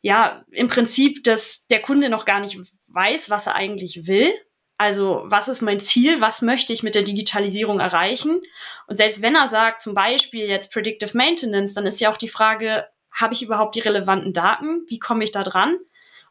ja, 0.02 0.44
im 0.52 0.68
Prinzip, 0.68 1.24
dass 1.24 1.68
der 1.68 1.82
Kunde 1.82 2.10
noch 2.10 2.26
gar 2.26 2.40
nicht 2.40 2.60
weiß, 2.88 3.30
was 3.30 3.48
er 3.48 3.56
eigentlich 3.56 4.08
will. 4.08 4.34
Also 4.78 5.24
was 5.26 5.48
ist 5.48 5.62
mein 5.62 5.80
Ziel? 5.80 6.22
Was 6.22 6.42
möchte 6.42 6.72
ich 6.72 6.84
mit 6.84 6.94
der 6.94 7.04
Digitalisierung 7.04 7.80
erreichen? 7.80 8.42
Und 8.88 8.98
selbst 8.98 9.22
wenn 9.22 9.36
er 9.36 9.48
sagt, 9.48 9.82
zum 9.82 9.96
Beispiel 9.96 10.46
jetzt 10.46 10.72
Predictive 10.72 11.18
Maintenance, 11.18 11.74
dann 11.74 11.86
ist 11.86 12.00
ja 12.00 12.12
auch 12.12 12.18
die 12.18 12.28
Frage, 12.28 12.86
habe 13.12 13.34
ich 13.34 13.42
überhaupt 13.42 13.76
die 13.76 13.80
relevanten 13.80 14.34
Daten? 14.34 14.86
Wie 14.88 15.00
komme 15.00 15.24
ich 15.24 15.32
da 15.32 15.44
dran? 15.44 15.78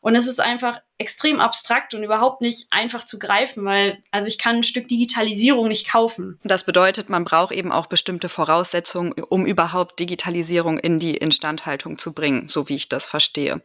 Und 0.07 0.15
es 0.15 0.29
ist 0.29 0.41
einfach 0.41 0.79
extrem 0.99 1.41
abstrakt 1.41 1.93
und 1.93 2.05
überhaupt 2.05 2.41
nicht 2.41 2.69
einfach 2.71 3.07
zu 3.07 3.19
greifen, 3.19 3.65
weil 3.65 4.05
also 4.13 4.29
ich 4.29 4.39
kann 4.39 4.59
ein 4.59 4.63
Stück 4.63 4.87
Digitalisierung 4.87 5.67
nicht 5.67 5.91
kaufen. 5.91 6.39
Das 6.45 6.63
bedeutet, 6.63 7.09
man 7.09 7.25
braucht 7.25 7.53
eben 7.53 7.73
auch 7.73 7.87
bestimmte 7.87 8.29
Voraussetzungen, 8.29 9.15
um 9.15 9.47
überhaupt 9.47 9.99
Digitalisierung 9.99 10.79
in 10.79 11.01
die 11.01 11.17
Instandhaltung 11.17 11.99
zu 11.99 12.13
bringen, 12.13 12.49
so 12.49 12.69
wie 12.69 12.77
ich 12.77 12.89
das 12.89 13.05
verstehe. 13.05 13.61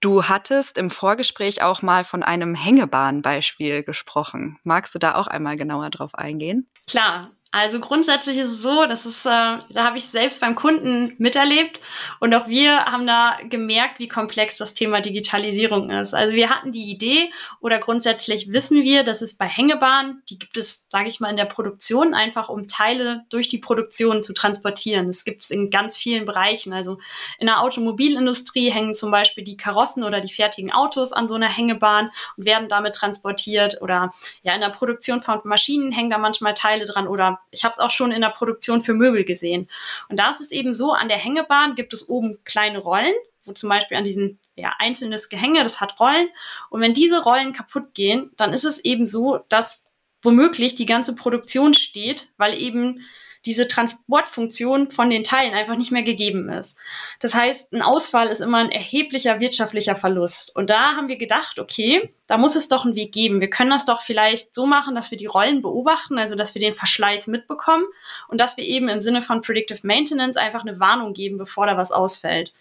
Du 0.00 0.24
hattest 0.24 0.76
im 0.76 0.90
Vorgespräch 0.90 1.62
auch 1.62 1.82
mal 1.82 2.02
von 2.02 2.24
einem 2.24 2.56
Hängebahnbeispiel 2.56 3.84
gesprochen. 3.84 4.58
Magst 4.64 4.92
du 4.96 4.98
da 4.98 5.14
auch 5.14 5.28
einmal 5.28 5.54
genauer 5.54 5.90
drauf 5.90 6.16
eingehen? 6.16 6.68
Klar. 6.88 7.30
Also 7.52 7.80
grundsätzlich 7.80 8.38
ist 8.38 8.50
es 8.50 8.62
so, 8.62 8.86
das 8.86 9.06
ist, 9.06 9.26
äh, 9.26 9.28
da 9.28 9.84
habe 9.84 9.98
ich 9.98 10.06
selbst 10.06 10.40
beim 10.40 10.54
Kunden 10.54 11.16
miterlebt 11.18 11.80
und 12.20 12.32
auch 12.32 12.46
wir 12.46 12.84
haben 12.84 13.08
da 13.08 13.38
gemerkt, 13.48 13.98
wie 13.98 14.06
komplex 14.06 14.56
das 14.58 14.72
Thema 14.72 15.00
Digitalisierung 15.00 15.90
ist. 15.90 16.14
Also 16.14 16.36
wir 16.36 16.48
hatten 16.48 16.70
die 16.70 16.88
Idee 16.88 17.32
oder 17.60 17.80
grundsätzlich 17.80 18.52
wissen 18.52 18.84
wir, 18.84 19.02
dass 19.02 19.20
es 19.20 19.36
bei 19.36 19.46
Hängebahnen, 19.46 20.22
die 20.30 20.38
gibt 20.38 20.56
es, 20.56 20.86
sage 20.88 21.08
ich 21.08 21.18
mal, 21.18 21.30
in 21.30 21.36
der 21.36 21.44
Produktion 21.44 22.14
einfach, 22.14 22.50
um 22.50 22.68
Teile 22.68 23.24
durch 23.30 23.48
die 23.48 23.58
Produktion 23.58 24.22
zu 24.22 24.32
transportieren. 24.32 25.08
Das 25.08 25.24
gibt 25.24 25.42
es 25.42 25.50
in 25.50 25.70
ganz 25.70 25.96
vielen 25.96 26.26
Bereichen. 26.26 26.72
Also 26.72 26.98
in 27.40 27.46
der 27.46 27.62
Automobilindustrie 27.62 28.70
hängen 28.70 28.94
zum 28.94 29.10
Beispiel 29.10 29.42
die 29.42 29.56
Karossen 29.56 30.04
oder 30.04 30.20
die 30.20 30.32
fertigen 30.32 30.72
Autos 30.72 31.12
an 31.12 31.26
so 31.26 31.34
einer 31.34 31.48
Hängebahn 31.48 32.12
und 32.36 32.44
werden 32.44 32.68
damit 32.68 32.94
transportiert 32.94 33.82
oder 33.82 34.12
ja 34.42 34.54
in 34.54 34.60
der 34.60 34.68
Produktion 34.68 35.20
von 35.20 35.40
Maschinen 35.42 35.90
hängen 35.90 36.10
da 36.10 36.18
manchmal 36.18 36.54
Teile 36.54 36.84
dran 36.84 37.08
oder 37.08 37.39
ich 37.50 37.64
habe 37.64 37.72
es 37.72 37.78
auch 37.78 37.90
schon 37.90 38.12
in 38.12 38.20
der 38.20 38.30
Produktion 38.30 38.80
für 38.80 38.94
Möbel 38.94 39.24
gesehen. 39.24 39.68
Und 40.08 40.18
da 40.18 40.30
ist 40.30 40.40
es 40.40 40.52
eben 40.52 40.72
so, 40.72 40.92
an 40.92 41.08
der 41.08 41.18
Hängebahn 41.18 41.74
gibt 41.74 41.92
es 41.92 42.08
oben 42.08 42.38
kleine 42.44 42.78
Rollen, 42.78 43.14
wo 43.44 43.52
zum 43.52 43.68
Beispiel 43.68 43.96
an 43.96 44.04
diesen 44.04 44.38
ja, 44.56 44.74
einzelnes 44.78 45.28
Gehänge, 45.28 45.62
das 45.62 45.80
hat 45.80 45.98
Rollen. 46.00 46.28
Und 46.68 46.80
wenn 46.80 46.94
diese 46.94 47.22
Rollen 47.22 47.52
kaputt 47.52 47.94
gehen, 47.94 48.30
dann 48.36 48.52
ist 48.52 48.64
es 48.64 48.84
eben 48.84 49.06
so, 49.06 49.40
dass 49.48 49.90
womöglich 50.22 50.74
die 50.74 50.86
ganze 50.86 51.14
Produktion 51.14 51.74
steht, 51.74 52.28
weil 52.36 52.60
eben 52.60 53.06
diese 53.46 53.68
Transportfunktion 53.68 54.90
von 54.90 55.08
den 55.08 55.24
Teilen 55.24 55.54
einfach 55.54 55.76
nicht 55.76 55.92
mehr 55.92 56.02
gegeben 56.02 56.50
ist. 56.50 56.78
Das 57.20 57.34
heißt, 57.34 57.72
ein 57.72 57.82
Ausfall 57.82 58.28
ist 58.28 58.40
immer 58.40 58.58
ein 58.58 58.70
erheblicher 58.70 59.40
wirtschaftlicher 59.40 59.96
Verlust. 59.96 60.54
Und 60.54 60.68
da 60.68 60.96
haben 60.96 61.08
wir 61.08 61.16
gedacht, 61.16 61.58
okay, 61.58 62.12
da 62.26 62.38
muss 62.38 62.54
es 62.54 62.68
doch 62.68 62.84
einen 62.84 62.94
Weg 62.94 63.12
geben. 63.12 63.40
Wir 63.40 63.50
können 63.50 63.70
das 63.70 63.86
doch 63.86 64.02
vielleicht 64.02 64.54
so 64.54 64.64
machen, 64.64 64.94
dass 64.94 65.10
wir 65.10 65.18
die 65.18 65.26
Rollen 65.26 65.62
beobachten, 65.62 66.16
also 66.16 66.36
dass 66.36 66.54
wir 66.54 66.60
den 66.60 66.76
Verschleiß 66.76 67.26
mitbekommen 67.26 67.84
und 68.28 68.38
dass 68.38 68.56
wir 68.56 68.64
eben 68.64 68.88
im 68.88 69.00
Sinne 69.00 69.20
von 69.20 69.40
Predictive 69.40 69.84
Maintenance 69.84 70.36
einfach 70.36 70.60
eine 70.60 70.78
Warnung 70.78 71.12
geben, 71.12 71.38
bevor 71.38 71.66
da 71.66 71.76
was 71.76 71.90
ausfällt. 71.90 72.52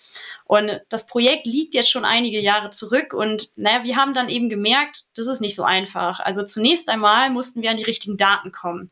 Und 0.46 0.82
das 0.90 1.06
Projekt 1.06 1.46
liegt 1.46 1.76
jetzt 1.76 1.92
schon 1.92 2.04
einige 2.04 2.40
Jahre 2.40 2.72
zurück 2.72 3.14
und 3.14 3.52
naja, 3.58 3.84
wir 3.84 3.96
haben 3.96 4.16
dann 4.16 4.30
eben 4.30 4.50
gemerkt, 4.50 5.06
das 5.16 5.28
ist 5.28 5.42
nicht 5.42 5.56
so 5.56 5.62
einfach. 5.62 6.20
Also 6.20 6.44
zunächst 6.44 6.90
einmal 6.90 7.30
mussten 7.30 7.62
wir 7.62 7.70
an 7.70 7.78
die 7.78 7.84
richtigen 7.84 8.18
Daten 8.18 8.52
kommen. 8.52 8.90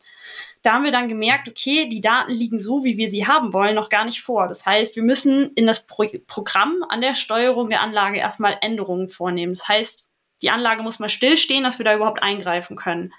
Da 0.64 0.74
haben 0.74 0.84
wir 0.84 0.92
dann 0.92 1.08
gemerkt, 1.08 1.48
okay, 1.48 1.88
die 1.88 2.02
Daten 2.02 2.32
liegen 2.32 2.60
so, 2.60 2.84
wie 2.84 2.98
wir 2.98 3.08
sie 3.08 3.28
haben 3.28 3.54
wollen, 3.54 3.76
noch 3.76 3.90
gar 3.90 4.06
nicht 4.06 4.22
vor. 4.22 4.48
Das 4.48 4.66
heißt, 4.66 4.96
wir 4.96 5.04
müssen 5.04 5.52
in 5.54 5.68
das 5.68 5.88
Pro 5.88 6.06
Programm 6.26 6.84
an 6.90 7.02
der 7.02 7.16
Steuerung 7.16 7.70
der 7.70 7.82
Anlage 7.82 8.18
erstmal 8.18 8.58
Änderungen 8.62 9.10
vornehmen. 9.10 9.54
Das 9.54 9.68
heißt, 9.68 10.08
die 10.42 10.50
Anlage 10.50 10.84
muss 10.84 11.00
mal 11.00 11.10
stillstehen, 11.10 11.64
dass 11.64 11.80
wir 11.80 11.86
da 11.86 11.96
überhaupt 11.96 12.22
eingreifen 12.22 12.76
können. 12.76 13.14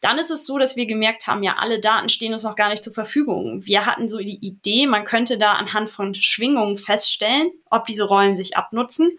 Dann 0.00 0.18
ist 0.18 0.30
es 0.30 0.46
so, 0.46 0.58
dass 0.58 0.76
wir 0.76 0.86
gemerkt 0.86 1.26
haben, 1.26 1.42
ja, 1.42 1.56
alle 1.58 1.80
Daten 1.80 2.08
stehen 2.08 2.32
uns 2.32 2.44
noch 2.44 2.54
gar 2.54 2.68
nicht 2.68 2.84
zur 2.84 2.92
Verfügung. 2.92 3.66
Wir 3.66 3.84
hatten 3.84 4.08
so 4.08 4.18
die 4.18 4.38
Idee, 4.46 4.86
man 4.86 5.04
könnte 5.04 5.38
da 5.38 5.54
anhand 5.54 5.90
von 5.90 6.14
Schwingungen 6.14 6.76
feststellen, 6.76 7.50
ob 7.68 7.84
diese 7.84 8.04
Rollen 8.04 8.36
sich 8.36 8.56
abnutzen. 8.56 9.10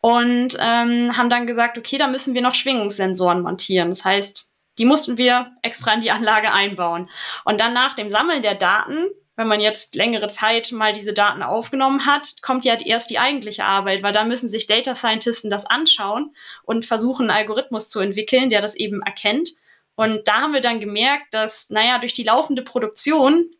Und 0.00 0.56
ähm, 0.60 1.16
haben 1.16 1.30
dann 1.30 1.46
gesagt, 1.46 1.78
okay, 1.78 1.96
da 1.96 2.06
müssen 2.06 2.34
wir 2.34 2.42
noch 2.42 2.54
Schwingungssensoren 2.54 3.40
montieren. 3.40 3.88
Das 3.88 4.04
heißt, 4.04 4.50
die 4.78 4.84
mussten 4.84 5.18
wir 5.18 5.52
extra 5.62 5.92
in 5.92 6.00
die 6.00 6.10
Anlage 6.10 6.52
einbauen. 6.52 7.08
Und 7.44 7.60
dann 7.60 7.72
nach 7.74 7.94
dem 7.94 8.10
Sammeln 8.10 8.42
der 8.42 8.54
Daten 8.54 9.08
wenn 9.36 9.48
man 9.48 9.60
jetzt 9.60 9.94
längere 9.94 10.28
Zeit 10.28 10.70
mal 10.70 10.92
diese 10.92 11.12
Daten 11.12 11.42
aufgenommen 11.42 12.06
hat, 12.06 12.40
kommt 12.42 12.64
ja 12.64 12.74
erst 12.74 13.10
die 13.10 13.18
eigentliche 13.18 13.64
Arbeit, 13.64 14.02
weil 14.02 14.12
da 14.12 14.24
müssen 14.24 14.48
sich 14.48 14.66
Data 14.66 14.94
Scientisten 14.94 15.50
das 15.50 15.66
anschauen 15.66 16.32
und 16.62 16.86
versuchen, 16.86 17.28
einen 17.28 17.38
Algorithmus 17.38 17.90
zu 17.90 18.00
entwickeln, 18.00 18.50
der 18.50 18.60
das 18.60 18.76
eben 18.76 19.02
erkennt. 19.02 19.50
Und 19.96 20.26
da 20.28 20.42
haben 20.42 20.54
wir 20.54 20.60
dann 20.60 20.80
gemerkt, 20.80 21.34
dass, 21.34 21.70
naja, 21.70 21.98
durch 21.98 22.14
die 22.14 22.24
laufende 22.24 22.62
Produktion 22.62 23.50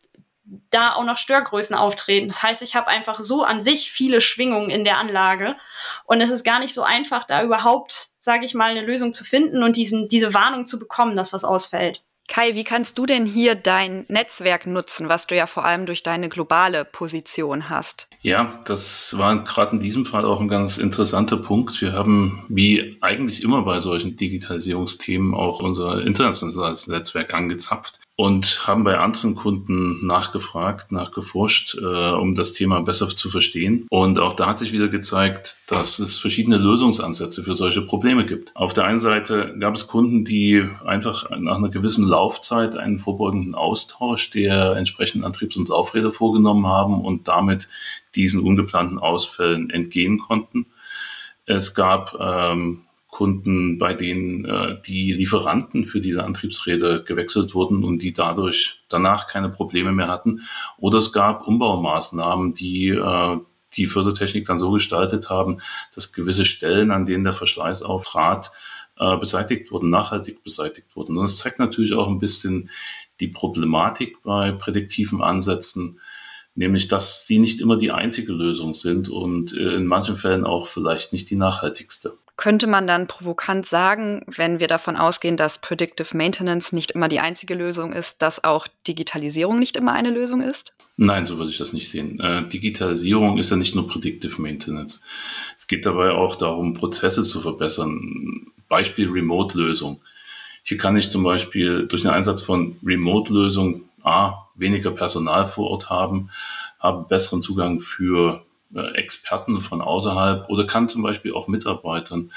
da 0.70 0.94
auch 0.94 1.04
noch 1.04 1.18
Störgrößen 1.18 1.74
auftreten. 1.74 2.28
Das 2.28 2.42
heißt, 2.42 2.62
ich 2.62 2.74
habe 2.74 2.88
einfach 2.88 3.20
so 3.20 3.44
an 3.44 3.62
sich 3.62 3.90
viele 3.90 4.20
Schwingungen 4.20 4.70
in 4.70 4.84
der 4.84 4.98
Anlage 4.98 5.56
und 6.04 6.20
es 6.20 6.30
ist 6.30 6.44
gar 6.44 6.58
nicht 6.58 6.74
so 6.74 6.82
einfach, 6.82 7.24
da 7.24 7.42
überhaupt, 7.42 8.08
sage 8.20 8.44
ich 8.44 8.54
mal, 8.54 8.70
eine 8.70 8.84
Lösung 8.84 9.14
zu 9.14 9.24
finden 9.24 9.62
und 9.62 9.76
diesen, 9.76 10.08
diese 10.08 10.34
Warnung 10.34 10.66
zu 10.66 10.78
bekommen, 10.78 11.16
dass 11.16 11.32
was 11.32 11.44
ausfällt. 11.44 12.02
Kai, 12.26 12.54
wie 12.54 12.64
kannst 12.64 12.96
du 12.96 13.04
denn 13.04 13.26
hier 13.26 13.54
dein 13.54 14.06
Netzwerk 14.08 14.66
nutzen, 14.66 15.10
was 15.10 15.26
du 15.26 15.36
ja 15.36 15.46
vor 15.46 15.66
allem 15.66 15.84
durch 15.84 16.02
deine 16.02 16.30
globale 16.30 16.86
Position 16.86 17.68
hast? 17.68 18.08
Ja, 18.22 18.62
das 18.64 19.18
war 19.18 19.44
gerade 19.44 19.72
in 19.72 19.80
diesem 19.80 20.06
Fall 20.06 20.24
auch 20.24 20.40
ein 20.40 20.48
ganz 20.48 20.78
interessanter 20.78 21.36
Punkt. 21.36 21.82
Wir 21.82 21.92
haben, 21.92 22.46
wie 22.48 22.96
eigentlich 23.02 23.42
immer 23.42 23.62
bei 23.62 23.80
solchen 23.80 24.16
Digitalisierungsthemen, 24.16 25.34
auch 25.34 25.60
unser 25.60 26.00
internationales 26.00 26.86
Netzwerk 26.86 27.34
angezapft 27.34 28.00
und 28.16 28.68
haben 28.68 28.85
bei 28.85 28.99
anderen 28.99 29.35
Kunden 29.35 30.06
nachgefragt, 30.06 30.92
nachgeforscht, 30.92 31.76
äh, 31.80 32.12
um 32.12 32.37
das 32.37 32.52
Thema 32.52 32.80
besser 32.83 33.09
zu 33.09 33.28
verstehen. 33.28 33.87
Und 33.90 34.21
auch 34.21 34.35
da 34.35 34.47
hat 34.47 34.59
sich 34.59 34.73
wieder 34.73 34.87
gezeigt, 34.87 35.56
dass 35.66 35.99
es 35.99 36.18
verschiedene 36.18 36.59
Lösungsansätze 36.59 37.42
für 37.42 37.54
solche 37.54 37.83
Probleme 37.83 38.25
gibt. 38.25 38.54
Auf 38.54 38.73
der 38.73 38.85
einen 38.85 39.00
Seite 39.00 39.56
gab 39.59 39.75
es 39.75 39.88
Kunden, 39.88 40.25
die 40.25 40.64
einfach 40.85 41.28
nach 41.30 41.56
einer 41.56 41.71
gewissen 41.71 42.06
Laufzeit 42.06 42.76
einen 42.76 42.99
vorbeugenden 42.99 43.56
Austausch 43.56 44.30
der 44.30 44.76
entsprechenden 44.76 45.25
Antriebs- 45.25 45.56
und 45.56 45.66
Saufräder 45.66 46.12
vorgenommen 46.12 46.68
haben 46.68 47.04
und 47.04 47.26
damit 47.26 47.68
diesen 48.14 48.40
ungeplanten 48.40 49.00
Ausfällen 49.00 49.71
entgehen 49.71 50.18
konnten. 50.18 50.66
Es 51.47 51.75
gab 51.75 52.16
ähm, 52.21 52.85
Kunden, 53.14 53.78
bei 53.78 53.94
denen 53.94 54.44
äh, 54.44 54.80
die 54.85 55.12
Lieferanten 55.12 55.85
für 55.85 56.00
diese 56.00 56.25
Antriebsräder 56.25 56.99
gewechselt 56.99 57.54
wurden 57.54 57.85
und 57.85 58.02
die 58.02 58.12
dadurch 58.12 58.83
danach 58.88 59.28
keine 59.28 59.50
Probleme 59.50 59.92
mehr 59.92 60.09
hatten. 60.09 60.40
Oder 60.78 60.99
es 60.99 61.12
gab 61.12 61.47
Umbaumaßnahmen, 61.47 62.54
die 62.54 62.88
äh, 62.88 63.38
die 63.76 63.87
Fördertechnik 63.87 64.47
dann 64.47 64.59
so 64.59 64.73
gestaltet 64.73 65.30
haben, 65.30 65.61
dass 65.94 66.12
gewisse 66.12 66.44
Stellen, 66.44 66.90
an 66.90 67.06
denen 67.06 67.23
der 67.23 67.33
Verschleiß 67.33 67.83
auftrat, 67.83 68.50
äh, 68.99 69.16
beseitigt 69.16 69.71
wurden, 69.71 69.90
nachhaltig 69.90 70.42
beseitigt 70.42 70.97
wurden. 70.97 71.16
Und 71.16 71.23
das 71.23 71.37
zeigt 71.37 71.61
natürlich 71.61 71.92
auch 71.92 72.09
ein 72.09 72.18
bisschen 72.18 72.68
die 73.21 73.28
Problematik 73.28 74.25
bei 74.25 74.50
prädiktiven 74.50 75.23
Ansätzen, 75.23 76.00
nämlich 76.56 76.88
dass 76.88 77.28
sie 77.28 77.38
nicht 77.38 77.61
immer 77.61 77.76
die 77.76 77.92
einzige 77.92 78.33
Lösung 78.33 78.75
sind 78.75 79.09
und 79.09 79.56
äh, 79.56 79.75
in 79.75 79.87
manchen 79.87 80.16
Fällen 80.16 80.44
auch 80.44 80.66
vielleicht 80.66 81.12
nicht 81.12 81.30
die 81.30 81.37
nachhaltigste. 81.37 82.18
Könnte 82.36 82.66
man 82.66 82.88
dann 82.88 83.06
provokant 83.06 83.64
sagen, 83.64 84.22
wenn 84.26 84.58
wir 84.58 84.66
davon 84.66 84.96
ausgehen, 84.96 85.36
dass 85.36 85.60
Predictive 85.60 86.16
Maintenance 86.16 86.72
nicht 86.72 86.90
immer 86.90 87.08
die 87.08 87.20
einzige 87.20 87.54
Lösung 87.54 87.92
ist, 87.92 88.22
dass 88.22 88.42
auch 88.42 88.66
Digitalisierung 88.88 89.60
nicht 89.60 89.76
immer 89.76 89.92
eine 89.92 90.10
Lösung 90.10 90.40
ist? 90.40 90.74
Nein, 90.96 91.26
so 91.26 91.38
würde 91.38 91.50
ich 91.50 91.58
das 91.58 91.72
nicht 91.72 91.88
sehen. 91.88 92.18
Äh, 92.18 92.48
Digitalisierung 92.48 93.38
ist 93.38 93.50
ja 93.50 93.56
nicht 93.56 93.76
nur 93.76 93.86
Predictive 93.86 94.42
Maintenance. 94.42 95.02
Es 95.56 95.68
geht 95.68 95.86
dabei 95.86 96.10
auch 96.10 96.34
darum, 96.34 96.74
Prozesse 96.74 97.22
zu 97.22 97.40
verbessern. 97.40 98.46
Beispiel 98.68 99.10
Remote-Lösung. 99.10 100.00
Hier 100.64 100.78
kann 100.78 100.96
ich 100.96 101.10
zum 101.10 101.22
Beispiel 101.22 101.86
durch 101.86 102.02
den 102.02 102.10
Einsatz 102.10 102.42
von 102.42 102.76
Remote-Lösungen 102.84 103.88
A, 104.02 104.48
weniger 104.56 104.90
Personal 104.90 105.46
vor 105.46 105.70
Ort 105.70 105.88
haben, 105.88 106.30
habe 106.80 107.06
besseren 107.08 107.42
Zugang 107.42 107.80
für 107.80 108.44
Experten 108.74 109.60
von 109.60 109.80
außerhalb 109.80 110.48
oder 110.48 110.66
kann 110.66 110.88
zum 110.88 111.02
Beispiel 111.02 111.32
auch 111.34 111.48
Mitarbeitern, 111.48 112.30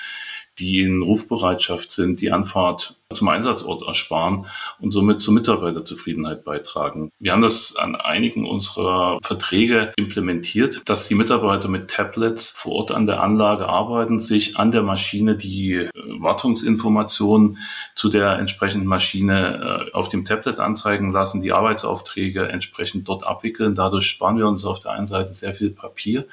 die 0.60 0.82
in 0.82 1.02
Rufbereitschaft 1.02 1.92
sind, 1.92 2.22
die 2.22 2.32
Anfahrt 2.32 2.98
zum 3.14 3.30
Einsatzort 3.30 3.88
ersparen 3.88 4.46
und 4.80 4.92
somit 4.92 5.22
zur 5.22 5.34
Mitarbeiterzufriedenheit 5.34 6.44
beitragen. 6.44 7.10
Wir 7.20 7.32
haben 7.32 7.42
das 7.42 7.76
an 7.78 7.96
einigen 7.96 8.46
unserer 8.46 9.20
Verträge 9.24 9.94
implementiert, 9.96 10.82
dass 10.86 11.08
die 11.08 11.16
Mitarbeiter 11.16 11.70
mit 11.70 11.90
Tablets 11.90 12.50
vor 12.50 12.74
Ort 12.74 12.92
an 12.92 13.08
der 13.08 13.22
Anlage 13.24 13.70
arbeiten, 13.70 14.20
sich 14.20 14.58
an 14.58 14.72
der 14.72 14.84
Maschine 14.84 15.38
die 15.38 15.74
äh, 15.76 15.90
Wartungsinformationen 15.96 17.58
zu 17.96 18.10
der 18.10 18.40
entsprechenden 18.40 18.88
Maschine 18.88 19.88
äh, 19.90 19.94
auf 19.94 20.10
dem 20.10 20.26
Tablet 20.26 20.60
anzeigen 20.60 21.10
lassen, 21.10 21.42
die 21.42 21.54
Arbeitsaufträge 21.54 22.50
entsprechend 22.50 23.08
dort 23.08 23.26
abwickeln. 23.26 23.74
Dadurch 23.74 24.08
sparen 24.08 24.38
wir 24.38 24.48
uns 24.48 24.66
auf 24.66 24.80
der 24.80 24.92
einen 24.92 25.08
Seite 25.08 25.34
sehr 25.34 25.54
viel 25.54 25.70
Papier 25.70 26.26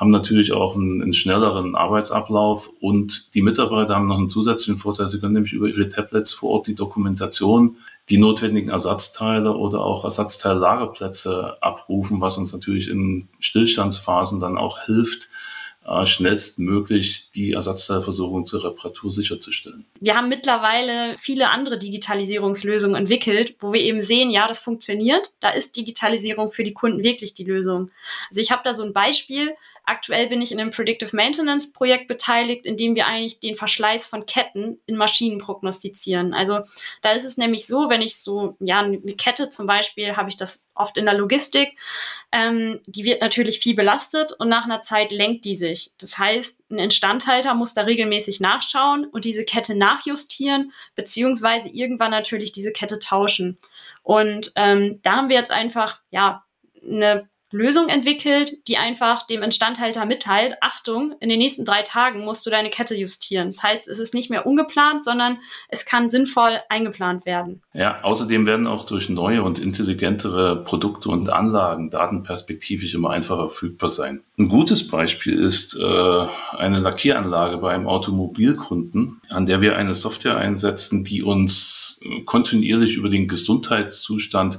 haben 0.00 0.10
natürlich 0.10 0.52
auch 0.52 0.76
einen, 0.76 1.02
einen, 1.02 1.12
schnelleren 1.12 1.76
Arbeitsablauf 1.76 2.72
und 2.80 3.34
die 3.34 3.42
Mitarbeiter 3.42 3.96
haben 3.96 4.08
noch 4.08 4.16
einen 4.16 4.30
zusätzlichen 4.30 4.78
Vorteil. 4.78 5.08
Sie 5.08 5.20
können 5.20 5.34
nämlich 5.34 5.52
über 5.52 5.68
ihre 5.68 5.88
Tablets 5.88 6.32
vor 6.32 6.52
Ort 6.52 6.68
die 6.68 6.74
Dokumentation, 6.74 7.76
die 8.08 8.16
notwendigen 8.16 8.70
Ersatzteile 8.70 9.54
oder 9.54 9.82
auch 9.82 10.04
Ersatzteillagerplätze 10.04 11.62
abrufen, 11.62 12.22
was 12.22 12.38
uns 12.38 12.54
natürlich 12.54 12.88
in 12.88 13.28
Stillstandsphasen 13.40 14.40
dann 14.40 14.56
auch 14.56 14.86
hilft, 14.86 15.28
äh, 15.86 16.06
schnellstmöglich 16.06 17.30
die 17.32 17.52
Ersatzteilversorgung 17.52 18.46
zur 18.46 18.64
Reparatur 18.64 19.12
sicherzustellen. 19.12 19.84
Wir 20.00 20.16
haben 20.16 20.30
mittlerweile 20.30 21.14
viele 21.18 21.50
andere 21.50 21.78
Digitalisierungslösungen 21.78 22.96
entwickelt, 22.96 23.56
wo 23.60 23.74
wir 23.74 23.80
eben 23.82 24.00
sehen, 24.00 24.30
ja, 24.30 24.48
das 24.48 24.60
funktioniert. 24.60 25.32
Da 25.40 25.50
ist 25.50 25.76
Digitalisierung 25.76 26.50
für 26.50 26.64
die 26.64 26.72
Kunden 26.72 27.04
wirklich 27.04 27.34
die 27.34 27.44
Lösung. 27.44 27.90
Also 28.30 28.40
ich 28.40 28.50
habe 28.50 28.62
da 28.64 28.72
so 28.72 28.82
ein 28.82 28.94
Beispiel. 28.94 29.50
Aktuell 29.84 30.28
bin 30.28 30.42
ich 30.42 30.52
in 30.52 30.60
einem 30.60 30.70
Predictive 30.70 31.14
Maintenance 31.14 31.72
Projekt 31.72 32.08
beteiligt, 32.08 32.66
in 32.66 32.76
dem 32.76 32.94
wir 32.94 33.06
eigentlich 33.06 33.40
den 33.40 33.56
Verschleiß 33.56 34.06
von 34.06 34.26
Ketten 34.26 34.80
in 34.86 34.96
Maschinen 34.96 35.38
prognostizieren. 35.38 36.34
Also 36.34 36.60
da 37.02 37.12
ist 37.12 37.24
es 37.24 37.36
nämlich 37.36 37.66
so, 37.66 37.90
wenn 37.90 38.02
ich 38.02 38.16
so, 38.16 38.56
ja, 38.60 38.80
eine 38.80 39.00
Kette 39.16 39.50
zum 39.50 39.66
Beispiel, 39.66 40.16
habe 40.16 40.28
ich 40.28 40.36
das 40.36 40.66
oft 40.74 40.96
in 40.96 41.04
der 41.04 41.14
Logistik, 41.14 41.76
ähm, 42.32 42.80
die 42.86 43.04
wird 43.04 43.20
natürlich 43.20 43.60
viel 43.60 43.74
belastet 43.74 44.32
und 44.32 44.48
nach 44.48 44.64
einer 44.64 44.82
Zeit 44.82 45.12
lenkt 45.12 45.44
die 45.44 45.56
sich. 45.56 45.92
Das 45.98 46.18
heißt, 46.18 46.60
ein 46.70 46.78
Instandhalter 46.78 47.54
muss 47.54 47.74
da 47.74 47.82
regelmäßig 47.82 48.40
nachschauen 48.40 49.06
und 49.06 49.24
diese 49.24 49.44
Kette 49.44 49.76
nachjustieren, 49.76 50.72
beziehungsweise 50.94 51.68
irgendwann 51.68 52.10
natürlich 52.10 52.52
diese 52.52 52.72
Kette 52.72 52.98
tauschen. 52.98 53.58
Und 54.02 54.52
ähm, 54.56 55.00
da 55.02 55.16
haben 55.16 55.28
wir 55.28 55.36
jetzt 55.36 55.52
einfach, 55.52 56.00
ja, 56.10 56.44
eine 56.82 57.28
Lösung 57.52 57.88
entwickelt, 57.88 58.66
die 58.68 58.76
einfach 58.76 59.26
dem 59.26 59.42
Instandhalter 59.42 60.06
mitteilt, 60.06 60.54
Achtung, 60.60 61.14
in 61.20 61.28
den 61.28 61.38
nächsten 61.38 61.64
drei 61.64 61.82
Tagen 61.82 62.24
musst 62.24 62.46
du 62.46 62.50
deine 62.50 62.70
Kette 62.70 62.94
justieren. 62.94 63.48
Das 63.48 63.62
heißt, 63.62 63.88
es 63.88 63.98
ist 63.98 64.14
nicht 64.14 64.30
mehr 64.30 64.46
ungeplant, 64.46 65.04
sondern 65.04 65.38
es 65.68 65.84
kann 65.84 66.10
sinnvoll 66.10 66.60
eingeplant 66.68 67.26
werden. 67.26 67.60
Ja, 67.72 68.02
außerdem 68.02 68.46
werden 68.46 68.66
auch 68.66 68.84
durch 68.84 69.08
neue 69.08 69.42
und 69.42 69.58
intelligentere 69.58 70.62
Produkte 70.62 71.08
und 71.08 71.30
Anlagen 71.30 71.90
Daten 71.90 72.22
perspektivisch 72.22 72.94
immer 72.94 73.10
einfacher 73.10 73.48
verfügbar 73.48 73.90
sein. 73.90 74.20
Ein 74.38 74.48
gutes 74.48 74.86
Beispiel 74.86 75.38
ist 75.38 75.76
äh, 75.76 76.26
eine 76.56 76.78
Lackieranlage 76.78 77.58
bei 77.58 77.72
einem 77.74 77.88
Automobilkunden, 77.88 79.20
an 79.28 79.46
der 79.46 79.60
wir 79.60 79.76
eine 79.76 79.94
Software 79.94 80.36
einsetzen, 80.36 81.04
die 81.04 81.22
uns 81.22 82.00
kontinuierlich 82.24 82.96
über 82.96 83.08
den 83.08 83.26
Gesundheitszustand 83.26 84.58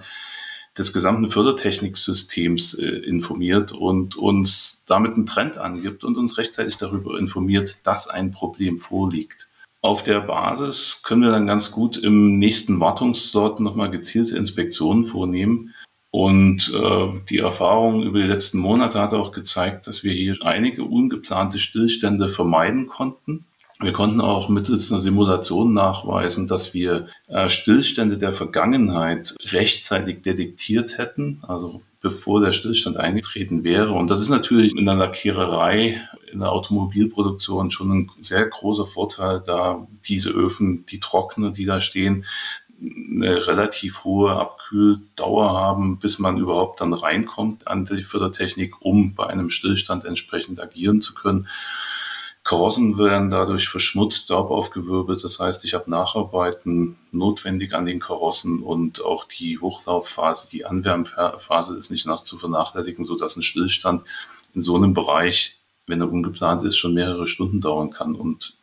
des 0.77 0.93
gesamten 0.93 1.27
Fördertechniksystems 1.27 2.75
äh, 2.75 2.87
informiert 2.87 3.71
und 3.71 4.15
uns 4.15 4.85
damit 4.87 5.15
einen 5.15 5.25
Trend 5.25 5.57
angibt 5.57 6.03
und 6.03 6.17
uns 6.17 6.37
rechtzeitig 6.37 6.77
darüber 6.77 7.17
informiert, 7.19 7.85
dass 7.85 8.07
ein 8.07 8.31
Problem 8.31 8.77
vorliegt. 8.77 9.49
Auf 9.81 10.03
der 10.03 10.21
Basis 10.21 11.01
können 11.03 11.23
wir 11.23 11.31
dann 11.31 11.47
ganz 11.47 11.71
gut 11.71 11.97
im 11.97 12.37
nächsten 12.37 12.79
Wartungsslot 12.79 13.59
nochmal 13.59 13.89
gezielte 13.89 14.37
Inspektionen 14.37 15.03
vornehmen. 15.03 15.73
Und 16.11 16.73
äh, 16.73 17.07
die 17.29 17.39
Erfahrung 17.39 18.03
über 18.03 18.19
die 18.19 18.27
letzten 18.27 18.59
Monate 18.59 18.99
hat 19.01 19.13
auch 19.13 19.31
gezeigt, 19.31 19.87
dass 19.87 20.03
wir 20.03 20.13
hier 20.13 20.35
einige 20.41 20.83
ungeplante 20.83 21.57
Stillstände 21.57 22.27
vermeiden 22.27 22.85
konnten 22.85 23.45
wir 23.81 23.93
konnten 23.93 24.21
auch 24.21 24.49
mittels 24.49 24.91
einer 24.91 25.01
Simulation 25.01 25.73
nachweisen, 25.73 26.47
dass 26.47 26.73
wir 26.73 27.07
äh, 27.27 27.49
Stillstände 27.49 28.17
der 28.17 28.33
Vergangenheit 28.33 29.35
rechtzeitig 29.51 30.21
detektiert 30.21 30.97
hätten, 30.97 31.39
also 31.47 31.81
bevor 32.01 32.41
der 32.41 32.51
Stillstand 32.51 32.97
eingetreten 32.97 33.63
wäre. 33.63 33.91
Und 33.91 34.09
das 34.09 34.21
ist 34.21 34.29
natürlich 34.29 34.75
in 34.75 34.85
der 34.85 34.95
Lackiererei, 34.95 36.01
in 36.31 36.39
der 36.39 36.51
Automobilproduktion 36.51 37.69
schon 37.69 37.91
ein 37.91 38.11
sehr 38.19 38.45
großer 38.47 38.87
Vorteil, 38.87 39.41
da 39.45 39.87
diese 40.05 40.29
Öfen, 40.29 40.85
die 40.87 40.99
Trockner, 40.99 41.51
die 41.51 41.65
da 41.65 41.79
stehen, 41.79 42.25
eine 42.81 43.45
relativ 43.45 44.03
hohe 44.03 44.31
Abkühldauer 44.31 45.51
haben, 45.51 45.99
bis 45.99 46.17
man 46.17 46.39
überhaupt 46.39 46.81
dann 46.81 46.93
reinkommt 46.93 47.67
an 47.67 47.85
die 47.85 48.01
Fördertechnik, 48.01 48.81
um 48.81 49.13
bei 49.13 49.27
einem 49.27 49.51
Stillstand 49.51 50.03
entsprechend 50.03 50.59
agieren 50.59 51.01
zu 51.01 51.13
können. 51.13 51.47
Karossen 52.43 52.97
werden 52.97 53.29
dadurch 53.29 53.69
verschmutzt, 53.69 54.23
Staub 54.23 54.49
aufgewirbelt. 54.49 55.23
Das 55.23 55.39
heißt, 55.39 55.63
ich 55.63 55.75
habe 55.75 55.89
Nacharbeiten 55.89 56.97
notwendig 57.11 57.73
an 57.73 57.85
den 57.85 57.99
Karossen 57.99 58.63
und 58.63 59.03
auch 59.03 59.25
die 59.25 59.59
Hochlaufphase, 59.59 60.49
die 60.49 60.65
Anwärmphase 60.65 61.77
ist 61.77 61.91
nicht 61.91 62.07
nach 62.07 62.21
zu 62.21 62.39
vernachlässigen, 62.39 63.05
sodass 63.05 63.35
ein 63.35 63.43
Stillstand 63.43 64.03
in 64.55 64.61
so 64.61 64.75
einem 64.75 64.93
Bereich, 64.93 65.57
wenn 65.85 66.01
er 66.01 66.11
ungeplant 66.11 66.63
ist, 66.63 66.77
schon 66.77 66.95
mehrere 66.95 67.27
Stunden 67.27 67.61
dauern 67.61 67.91
kann. 67.91 68.15
Und 68.15 68.55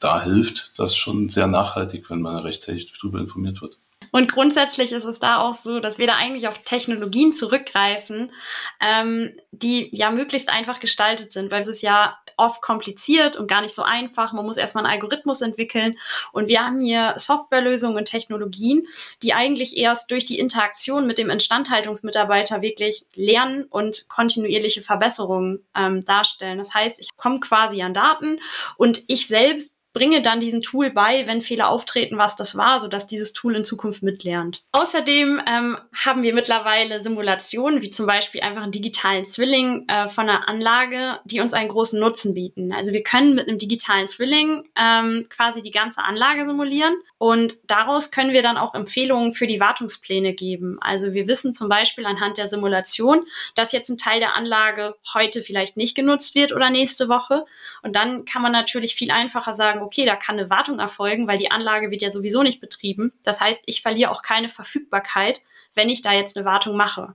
da 0.00 0.22
hilft 0.22 0.72
das 0.78 0.96
schon 0.96 1.28
sehr 1.28 1.46
nachhaltig, 1.46 2.10
wenn 2.10 2.22
man 2.22 2.38
rechtzeitig 2.38 2.92
darüber 2.98 3.20
informiert 3.20 3.62
wird. 3.62 3.78
Und 4.12 4.32
grundsätzlich 4.32 4.92
ist 4.92 5.04
es 5.04 5.20
da 5.20 5.38
auch 5.38 5.54
so, 5.54 5.78
dass 5.78 5.98
wir 5.98 6.06
da 6.06 6.16
eigentlich 6.16 6.48
auf 6.48 6.58
Technologien 6.58 7.32
zurückgreifen, 7.32 8.32
ähm, 8.80 9.36
die 9.52 9.88
ja 9.94 10.10
möglichst 10.10 10.48
einfach 10.48 10.80
gestaltet 10.80 11.30
sind, 11.32 11.52
weil 11.52 11.62
es 11.62 11.68
ist 11.68 11.82
ja 11.82 12.18
oft 12.40 12.62
kompliziert 12.62 13.36
und 13.36 13.46
gar 13.46 13.60
nicht 13.60 13.74
so 13.74 13.82
einfach. 13.82 14.32
Man 14.32 14.46
muss 14.46 14.56
erstmal 14.56 14.84
einen 14.84 14.94
Algorithmus 14.94 15.40
entwickeln. 15.40 15.98
Und 16.32 16.48
wir 16.48 16.64
haben 16.64 16.80
hier 16.80 17.14
Softwarelösungen 17.16 17.96
und 17.96 18.06
Technologien, 18.06 18.86
die 19.22 19.34
eigentlich 19.34 19.76
erst 19.76 20.10
durch 20.10 20.24
die 20.24 20.38
Interaktion 20.38 21.06
mit 21.06 21.18
dem 21.18 21.30
Instandhaltungsmitarbeiter 21.30 22.62
wirklich 22.62 23.04
lernen 23.14 23.64
und 23.64 24.08
kontinuierliche 24.08 24.82
Verbesserungen 24.82 25.64
ähm, 25.76 26.04
darstellen. 26.04 26.58
Das 26.58 26.74
heißt, 26.74 27.00
ich 27.00 27.10
komme 27.16 27.40
quasi 27.40 27.82
an 27.82 27.94
Daten 27.94 28.40
und 28.76 29.02
ich 29.06 29.28
selbst 29.28 29.76
bringe 29.92 30.22
dann 30.22 30.40
diesem 30.40 30.60
Tool 30.60 30.90
bei, 30.90 31.26
wenn 31.26 31.42
Fehler 31.42 31.68
auftreten, 31.68 32.18
was 32.18 32.36
das 32.36 32.56
war, 32.56 32.78
sodass 32.80 33.06
dieses 33.06 33.32
Tool 33.32 33.56
in 33.56 33.64
Zukunft 33.64 34.02
mitlernt. 34.02 34.62
Außerdem 34.72 35.40
ähm, 35.46 35.78
haben 35.92 36.22
wir 36.22 36.34
mittlerweile 36.34 37.00
Simulationen, 37.00 37.82
wie 37.82 37.90
zum 37.90 38.06
Beispiel 38.06 38.40
einfach 38.42 38.62
einen 38.62 38.72
digitalen 38.72 39.24
Zwilling 39.24 39.86
äh, 39.88 40.08
von 40.08 40.28
einer 40.28 40.48
Anlage, 40.48 41.18
die 41.24 41.40
uns 41.40 41.54
einen 41.54 41.68
großen 41.68 41.98
Nutzen 41.98 42.34
bieten. 42.34 42.72
Also 42.72 42.92
wir 42.92 43.02
können 43.02 43.34
mit 43.34 43.48
einem 43.48 43.58
digitalen 43.58 44.06
Zwilling 44.06 44.68
ähm, 44.76 45.26
quasi 45.28 45.62
die 45.62 45.70
ganze 45.70 46.02
Anlage 46.02 46.44
simulieren 46.44 46.94
und 47.18 47.58
daraus 47.66 48.10
können 48.10 48.32
wir 48.32 48.40
dann 48.40 48.56
auch 48.56 48.72
Empfehlungen 48.74 49.34
für 49.34 49.46
die 49.46 49.60
Wartungspläne 49.60 50.32
geben. 50.32 50.78
Also 50.80 51.12
wir 51.12 51.28
wissen 51.28 51.52
zum 51.52 51.68
Beispiel 51.68 52.06
anhand 52.06 52.38
der 52.38 52.46
Simulation, 52.46 53.26
dass 53.54 53.72
jetzt 53.72 53.90
ein 53.90 53.98
Teil 53.98 54.20
der 54.20 54.36
Anlage 54.36 54.94
heute 55.12 55.42
vielleicht 55.42 55.76
nicht 55.76 55.94
genutzt 55.94 56.34
wird 56.34 56.52
oder 56.52 56.70
nächste 56.70 57.10
Woche. 57.10 57.44
Und 57.82 57.94
dann 57.94 58.24
kann 58.24 58.40
man 58.40 58.52
natürlich 58.52 58.94
viel 58.94 59.10
einfacher 59.10 59.52
sagen, 59.52 59.79
sagen, 59.80 59.86
okay, 59.86 60.04
da 60.04 60.16
kann 60.16 60.38
eine 60.38 60.50
Wartung 60.50 60.78
erfolgen, 60.78 61.26
weil 61.26 61.38
die 61.38 61.50
Anlage 61.50 61.90
wird 61.90 62.02
ja 62.02 62.10
sowieso 62.10 62.42
nicht 62.42 62.60
betrieben. 62.60 63.12
Das 63.24 63.40
heißt, 63.40 63.62
ich 63.66 63.82
verliere 63.82 64.10
auch 64.10 64.22
keine 64.22 64.48
Verfügbarkeit, 64.48 65.42
wenn 65.74 65.88
ich 65.88 66.02
da 66.02 66.12
jetzt 66.12 66.36
eine 66.36 66.46
Wartung 66.46 66.76
mache. 66.76 67.14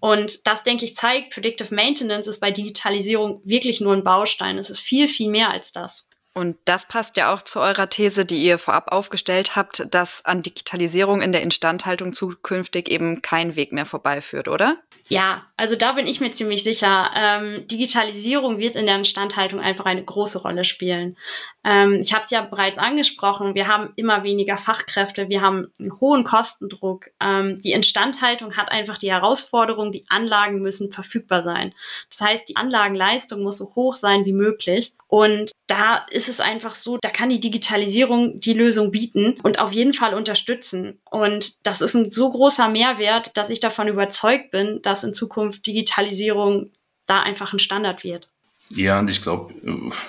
Und 0.00 0.46
das, 0.46 0.62
denke 0.62 0.84
ich, 0.84 0.94
zeigt, 0.94 1.34
Predictive 1.34 1.74
Maintenance 1.74 2.28
ist 2.28 2.40
bei 2.40 2.52
Digitalisierung 2.52 3.40
wirklich 3.44 3.80
nur 3.80 3.94
ein 3.94 4.04
Baustein. 4.04 4.56
Es 4.56 4.70
ist 4.70 4.80
viel, 4.80 5.08
viel 5.08 5.28
mehr 5.28 5.50
als 5.50 5.72
das. 5.72 6.07
Und 6.38 6.56
das 6.66 6.86
passt 6.86 7.16
ja 7.16 7.34
auch 7.34 7.42
zu 7.42 7.58
eurer 7.58 7.88
These, 7.88 8.24
die 8.24 8.40
ihr 8.44 8.58
vorab 8.58 8.92
aufgestellt 8.92 9.56
habt, 9.56 9.92
dass 9.92 10.24
an 10.24 10.40
Digitalisierung 10.40 11.20
in 11.20 11.32
der 11.32 11.42
Instandhaltung 11.42 12.12
zukünftig 12.12 12.88
eben 12.88 13.22
kein 13.22 13.56
Weg 13.56 13.72
mehr 13.72 13.86
vorbeiführt, 13.86 14.46
oder? 14.46 14.76
Ja, 15.08 15.46
also 15.56 15.74
da 15.74 15.92
bin 15.92 16.06
ich 16.06 16.20
mir 16.20 16.30
ziemlich 16.30 16.62
sicher. 16.62 17.10
Ähm, 17.16 17.66
Digitalisierung 17.66 18.58
wird 18.58 18.76
in 18.76 18.86
der 18.86 18.96
Instandhaltung 18.96 19.58
einfach 19.58 19.86
eine 19.86 20.04
große 20.04 20.42
Rolle 20.42 20.64
spielen. 20.64 21.16
Ähm, 21.64 22.00
ich 22.02 22.12
habe 22.12 22.22
es 22.22 22.30
ja 22.30 22.42
bereits 22.42 22.78
angesprochen, 22.78 23.54
wir 23.56 23.66
haben 23.66 23.92
immer 23.96 24.22
weniger 24.22 24.56
Fachkräfte, 24.56 25.28
wir 25.28 25.40
haben 25.40 25.72
einen 25.80 25.98
hohen 25.98 26.24
Kostendruck. 26.24 27.06
Ähm, 27.20 27.58
die 27.60 27.72
Instandhaltung 27.72 28.56
hat 28.56 28.70
einfach 28.70 28.98
die 28.98 29.10
Herausforderung, 29.10 29.90
die 29.90 30.04
Anlagen 30.08 30.60
müssen 30.60 30.92
verfügbar 30.92 31.42
sein. 31.42 31.74
Das 32.10 32.20
heißt, 32.20 32.48
die 32.48 32.56
Anlagenleistung 32.56 33.42
muss 33.42 33.56
so 33.56 33.74
hoch 33.74 33.94
sein 33.94 34.24
wie 34.24 34.32
möglich. 34.32 34.92
Und 35.08 35.52
da 35.68 36.06
ist 36.10 36.27
es 36.28 36.40
einfach 36.40 36.74
so, 36.74 36.98
da 37.00 37.10
kann 37.10 37.28
die 37.28 37.40
Digitalisierung 37.40 38.40
die 38.40 38.54
Lösung 38.54 38.90
bieten 38.90 39.36
und 39.42 39.58
auf 39.58 39.72
jeden 39.72 39.94
Fall 39.94 40.14
unterstützen. 40.14 41.00
Und 41.10 41.66
das 41.66 41.80
ist 41.80 41.94
ein 41.94 42.10
so 42.10 42.30
großer 42.30 42.68
Mehrwert, 42.68 43.36
dass 43.36 43.50
ich 43.50 43.60
davon 43.60 43.88
überzeugt 43.88 44.50
bin, 44.50 44.80
dass 44.82 45.04
in 45.04 45.14
Zukunft 45.14 45.66
Digitalisierung 45.66 46.70
da 47.06 47.20
einfach 47.20 47.52
ein 47.52 47.58
Standard 47.58 48.04
wird. 48.04 48.28
Ja, 48.70 48.98
und 48.98 49.08
ich 49.08 49.22
glaube, 49.22 49.54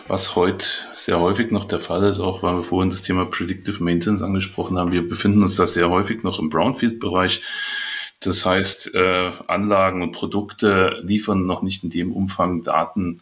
was 0.08 0.36
heute 0.36 0.66
sehr 0.94 1.20
häufig 1.20 1.50
noch 1.52 1.64
der 1.64 1.80
Fall 1.80 2.04
ist, 2.04 2.20
auch 2.20 2.44
weil 2.44 2.58
wir 2.58 2.64
vorhin 2.64 2.90
das 2.90 3.04
Thema 3.04 3.26
Predictive 3.26 3.82
Maintenance 3.82 4.22
angesprochen 4.22 4.78
haben, 4.78 4.92
wir 4.92 5.08
befinden 5.08 5.42
uns 5.42 5.56
da 5.56 5.66
sehr 5.66 5.90
häufig 5.90 6.24
noch 6.24 6.40
im 6.40 6.50
Brownfield-Bereich. 6.50 7.42
Das 8.20 8.46
heißt, 8.46 8.96
äh, 8.96 9.32
Anlagen 9.48 10.02
und 10.02 10.12
Produkte 10.12 11.00
liefern 11.04 11.46
noch 11.46 11.62
nicht 11.62 11.86
in 11.86 11.90
dem 11.90 12.12
Umfang 12.12 12.64
Daten, 12.64 13.22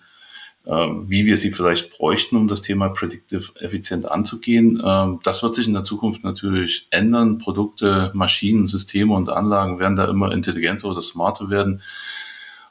wie 0.69 1.25
wir 1.25 1.38
sie 1.38 1.51
vielleicht 1.51 1.97
bräuchten, 1.97 2.36
um 2.36 2.47
das 2.47 2.62
Thema 2.62 2.89
Predictive 2.89 3.53
effizient 3.62 4.12
anzugehen. 4.12 4.82
Ähm, 4.84 5.19
das 5.23 5.41
wird 5.41 5.56
sich 5.56 5.67
in 5.67 5.73
der 5.73 5.86
Zukunft 5.86 6.23
natürlich 6.23 6.88
ändern. 6.91 7.38
Produkte, 7.38 8.12
Maschinen, 8.13 8.67
Systeme 8.67 9.13
und 9.13 9.30
Anlagen 9.30 9.80
werden 9.80 9.95
da 9.95 10.10
immer 10.10 10.32
intelligenter 10.32 10.89
oder 10.89 11.01
smarter 11.01 11.49
werden. 11.49 11.82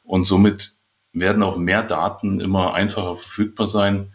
Und 0.04 0.24
somit 0.24 0.72
werden 1.12 1.42
auch 1.42 1.56
mehr 1.56 1.82
Daten 1.82 2.40
immer 2.40 2.74
einfacher 2.74 3.14
verfügbar 3.14 3.66
sein. 3.66 4.14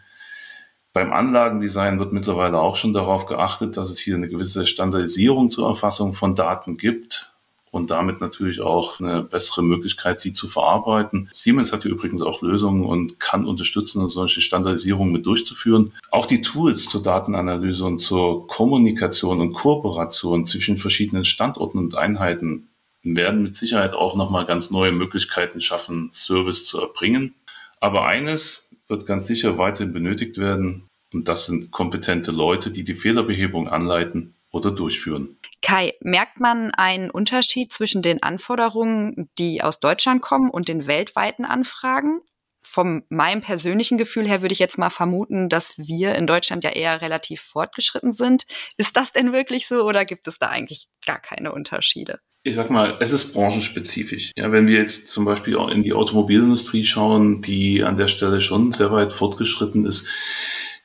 Beim 0.92 1.12
Anlagendesign 1.12 1.98
wird 1.98 2.12
mittlerweile 2.12 2.60
auch 2.60 2.76
schon 2.76 2.92
darauf 2.92 3.26
geachtet, 3.26 3.76
dass 3.76 3.90
es 3.90 3.98
hier 3.98 4.14
eine 4.14 4.28
gewisse 4.28 4.66
Standardisierung 4.66 5.50
zur 5.50 5.66
Erfassung 5.66 6.12
von 6.12 6.36
Daten 6.36 6.76
gibt 6.76 7.31
und 7.72 7.90
damit 7.90 8.20
natürlich 8.20 8.60
auch 8.60 9.00
eine 9.00 9.22
bessere 9.22 9.62
Möglichkeit, 9.62 10.20
sie 10.20 10.34
zu 10.34 10.46
verarbeiten. 10.46 11.30
Siemens 11.32 11.72
hat 11.72 11.82
hier 11.82 11.90
übrigens 11.90 12.20
auch 12.22 12.42
Lösungen 12.42 12.84
und 12.84 13.18
kann 13.18 13.46
unterstützen, 13.46 14.06
solche 14.08 14.42
Standardisierungen 14.42 15.12
mit 15.12 15.26
durchzuführen. 15.26 15.92
Auch 16.10 16.26
die 16.26 16.42
Tools 16.42 16.84
zur 16.84 17.02
Datenanalyse 17.02 17.84
und 17.86 17.98
zur 17.98 18.46
Kommunikation 18.46 19.40
und 19.40 19.54
Kooperation 19.54 20.46
zwischen 20.46 20.76
verschiedenen 20.76 21.24
Standorten 21.24 21.78
und 21.78 21.96
Einheiten 21.96 22.68
werden 23.02 23.42
mit 23.42 23.56
Sicherheit 23.56 23.94
auch 23.94 24.16
nochmal 24.16 24.44
ganz 24.44 24.70
neue 24.70 24.92
Möglichkeiten 24.92 25.62
schaffen, 25.62 26.10
Service 26.12 26.66
zu 26.66 26.78
erbringen. 26.78 27.34
Aber 27.80 28.06
eines 28.06 28.70
wird 28.86 29.06
ganz 29.06 29.26
sicher 29.26 29.56
weiterhin 29.56 29.94
benötigt 29.94 30.36
werden, 30.36 30.84
und 31.12 31.28
das 31.28 31.46
sind 31.46 31.70
kompetente 31.70 32.32
Leute, 32.32 32.70
die 32.70 32.84
die 32.84 32.94
Fehlerbehebung 32.94 33.68
anleiten 33.68 34.32
oder 34.50 34.70
durchführen. 34.70 35.36
Kai, 35.62 35.94
merkt 36.00 36.40
man 36.40 36.72
einen 36.72 37.10
Unterschied 37.10 37.72
zwischen 37.72 38.02
den 38.02 38.22
Anforderungen, 38.22 39.30
die 39.38 39.62
aus 39.62 39.80
Deutschland 39.80 40.20
kommen 40.20 40.50
und 40.50 40.68
den 40.68 40.86
weltweiten 40.86 41.44
Anfragen? 41.44 42.20
Von 42.64 43.04
meinem 43.10 43.42
persönlichen 43.42 43.96
Gefühl 43.96 44.26
her 44.26 44.42
würde 44.42 44.52
ich 44.52 44.58
jetzt 44.58 44.78
mal 44.78 44.90
vermuten, 44.90 45.48
dass 45.48 45.78
wir 45.78 46.14
in 46.14 46.26
Deutschland 46.26 46.64
ja 46.64 46.70
eher 46.70 47.00
relativ 47.00 47.40
fortgeschritten 47.40 48.12
sind. 48.12 48.44
Ist 48.76 48.96
das 48.96 49.12
denn 49.12 49.32
wirklich 49.32 49.68
so 49.68 49.82
oder 49.82 50.04
gibt 50.04 50.26
es 50.26 50.38
da 50.38 50.48
eigentlich 50.48 50.88
gar 51.06 51.20
keine 51.20 51.52
Unterschiede? 51.52 52.20
Ich 52.44 52.56
sag 52.56 52.70
mal, 52.70 52.96
es 53.00 53.12
ist 53.12 53.34
branchenspezifisch. 53.34 54.32
Ja, 54.36 54.50
wenn 54.50 54.66
wir 54.66 54.78
jetzt 54.78 55.12
zum 55.12 55.24
Beispiel 55.24 55.56
auch 55.56 55.68
in 55.68 55.84
die 55.84 55.92
Automobilindustrie 55.92 56.84
schauen, 56.84 57.40
die 57.40 57.84
an 57.84 57.96
der 57.96 58.08
Stelle 58.08 58.40
schon 58.40 58.72
sehr 58.72 58.90
weit 58.90 59.12
fortgeschritten 59.12 59.86
ist, 59.86 60.08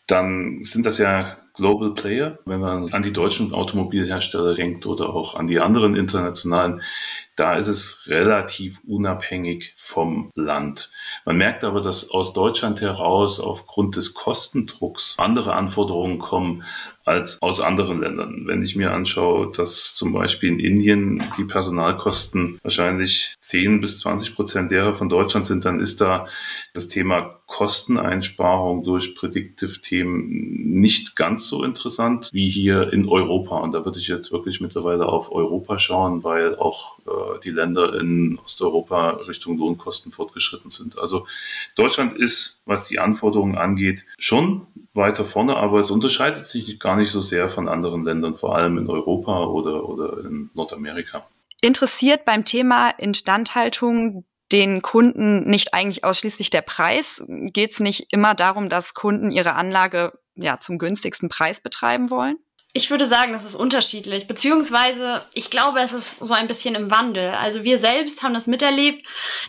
dann 0.05 0.61
sind 0.61 0.85
das 0.85 0.99
ja 0.99 1.37
Global 1.57 1.93
Player. 1.93 2.39
Wenn 2.45 2.61
man 2.61 2.93
an 2.93 3.01
die 3.01 3.11
deutschen 3.11 3.53
Automobilhersteller 3.53 4.53
denkt 4.53 4.85
oder 4.85 5.09
auch 5.09 5.35
an 5.35 5.47
die 5.47 5.59
anderen 5.59 5.95
internationalen, 5.95 6.81
da 7.35 7.55
ist 7.55 7.67
es 7.67 8.05
relativ 8.07 8.81
unabhängig 8.87 9.73
vom 9.75 10.31
Land. 10.35 10.91
Man 11.25 11.37
merkt 11.37 11.63
aber, 11.63 11.81
dass 11.81 12.09
aus 12.09 12.33
Deutschland 12.33 12.81
heraus 12.81 13.39
aufgrund 13.39 13.95
des 13.95 14.13
Kostendrucks 14.13 15.15
andere 15.19 15.53
Anforderungen 15.53 16.19
kommen 16.19 16.63
als 17.05 17.41
aus 17.41 17.61
anderen 17.61 18.01
Ländern. 18.01 18.43
Wenn 18.45 18.61
ich 18.61 18.75
mir 18.75 18.91
anschaue, 18.91 19.51
dass 19.51 19.95
zum 19.95 20.13
Beispiel 20.13 20.49
in 20.49 20.59
Indien 20.59 21.23
die 21.37 21.45
Personalkosten 21.45 22.59
wahrscheinlich 22.63 23.35
10 23.39 23.81
bis 23.81 23.99
20 23.99 24.35
Prozent 24.35 24.71
derer 24.71 24.93
von 24.93 25.09
Deutschland 25.09 25.45
sind, 25.45 25.63
dann 25.63 25.79
ist 25.79 26.01
da 26.01 26.27
das 26.73 26.87
Thema 26.87 27.37
Kosteneinsparung 27.47 28.83
durch 28.83 29.15
Predictive-Themen 29.15 30.79
nicht 30.79 31.15
ganz 31.15 31.47
so 31.47 31.63
interessant 31.63 32.29
wie 32.33 32.49
hier 32.49 32.91
in 32.91 33.07
Europa. 33.07 33.57
Und 33.57 33.73
da 33.73 33.86
würde 33.86 33.99
ich 33.99 34.10
jetzt 34.10 34.33
wirklich 34.33 34.60
mittlerweile 34.60 35.07
auf 35.07 35.31
Europa 35.31 35.79
schauen, 35.79 36.25
weil 36.25 36.55
auch 36.57 36.99
äh, 36.99 37.39
die 37.43 37.51
Länder 37.51 37.97
in 37.99 38.38
Osteuropa 38.43 39.12
Richtung 39.27 39.57
Lohnkosten 39.57 40.12
fortgeschritten 40.12 40.69
sind. 40.69 40.99
Also 40.99 41.25
Deutschland 41.75 42.17
ist, 42.17 42.63
was 42.65 42.89
die 42.89 42.99
Anforderungen 42.99 43.57
angeht, 43.57 44.05
schon 44.19 44.67
weiter 44.93 45.23
vorne, 45.23 45.55
aber 45.55 45.79
es 45.79 45.89
unterscheidet 45.89 46.47
sich 46.47 46.79
gar 46.79 46.97
nicht 46.97 47.12
so 47.12 47.21
sehr 47.21 47.47
von 47.47 47.69
anderen 47.69 48.03
Ländern, 48.03 48.36
vor 48.36 48.57
allem 48.57 48.77
in 48.77 48.89
Europa 48.89 49.45
oder, 49.45 49.88
oder 49.88 50.25
in 50.25 50.49
Nordamerika. 50.53 51.25
Interessiert 51.62 52.25
beim 52.25 52.43
Thema 52.43 52.89
Instandhaltung 52.89 54.25
den 54.51 54.81
Kunden 54.81 55.49
nicht 55.49 55.73
eigentlich 55.73 56.03
ausschließlich 56.03 56.49
der 56.49 56.62
Preis? 56.62 57.23
Geht 57.27 57.71
es 57.71 57.79
nicht 57.79 58.12
immer 58.12 58.36
darum, 58.36 58.69
dass 58.69 58.93
Kunden 58.93 59.31
ihre 59.31 59.53
Anlage 59.53 60.17
ja, 60.36 60.60
zum 60.60 60.77
günstigsten 60.77 61.29
Preis 61.29 61.60
betreiben 61.60 62.10
wollen? 62.10 62.38
Ich 62.77 62.91
würde 62.91 63.07
sagen, 63.07 63.33
das 63.33 63.43
ist 63.43 63.55
unterschiedlich, 63.55 64.27
beziehungsweise 64.27 65.25
ich 65.33 65.49
glaube, 65.49 65.79
es 65.79 65.93
ist 65.93 66.19
so 66.19 66.35
ein 66.35 66.45
bisschen 66.45 66.75
im 66.75 66.91
Wandel. 66.91 67.31
Also 67.31 67.63
wir 67.63 67.79
selbst 67.79 68.21
haben 68.21 68.35
das 68.35 68.45
miterlebt, 68.45 69.03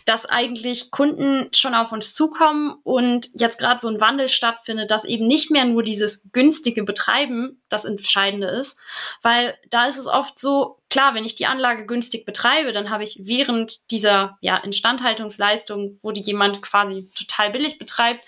dass 0.05 0.25
eigentlich 0.25 0.89
Kunden 0.89 1.47
schon 1.53 1.75
auf 1.75 1.91
uns 1.91 2.15
zukommen 2.15 2.73
und 2.81 3.29
jetzt 3.35 3.59
gerade 3.59 3.79
so 3.79 3.87
ein 3.87 4.01
Wandel 4.01 4.29
stattfindet, 4.29 4.89
dass 4.89 5.05
eben 5.05 5.27
nicht 5.27 5.51
mehr 5.51 5.65
nur 5.65 5.83
dieses 5.83 6.23
günstige 6.31 6.83
Betreiben 6.83 7.61
das 7.69 7.85
Entscheidende 7.85 8.47
ist, 8.47 8.79
weil 9.21 9.55
da 9.69 9.85
ist 9.85 9.99
es 9.99 10.07
oft 10.07 10.39
so, 10.39 10.79
klar, 10.89 11.13
wenn 11.13 11.23
ich 11.23 11.35
die 11.35 11.45
Anlage 11.45 11.85
günstig 11.85 12.25
betreibe, 12.25 12.71
dann 12.71 12.89
habe 12.89 13.03
ich 13.03 13.19
während 13.21 13.79
dieser 13.91 14.39
ja, 14.41 14.57
Instandhaltungsleistung, 14.57 15.99
wo 16.01 16.11
die 16.11 16.21
jemand 16.21 16.63
quasi 16.63 17.07
total 17.13 17.51
billig 17.51 17.77
betreibt, 17.77 18.21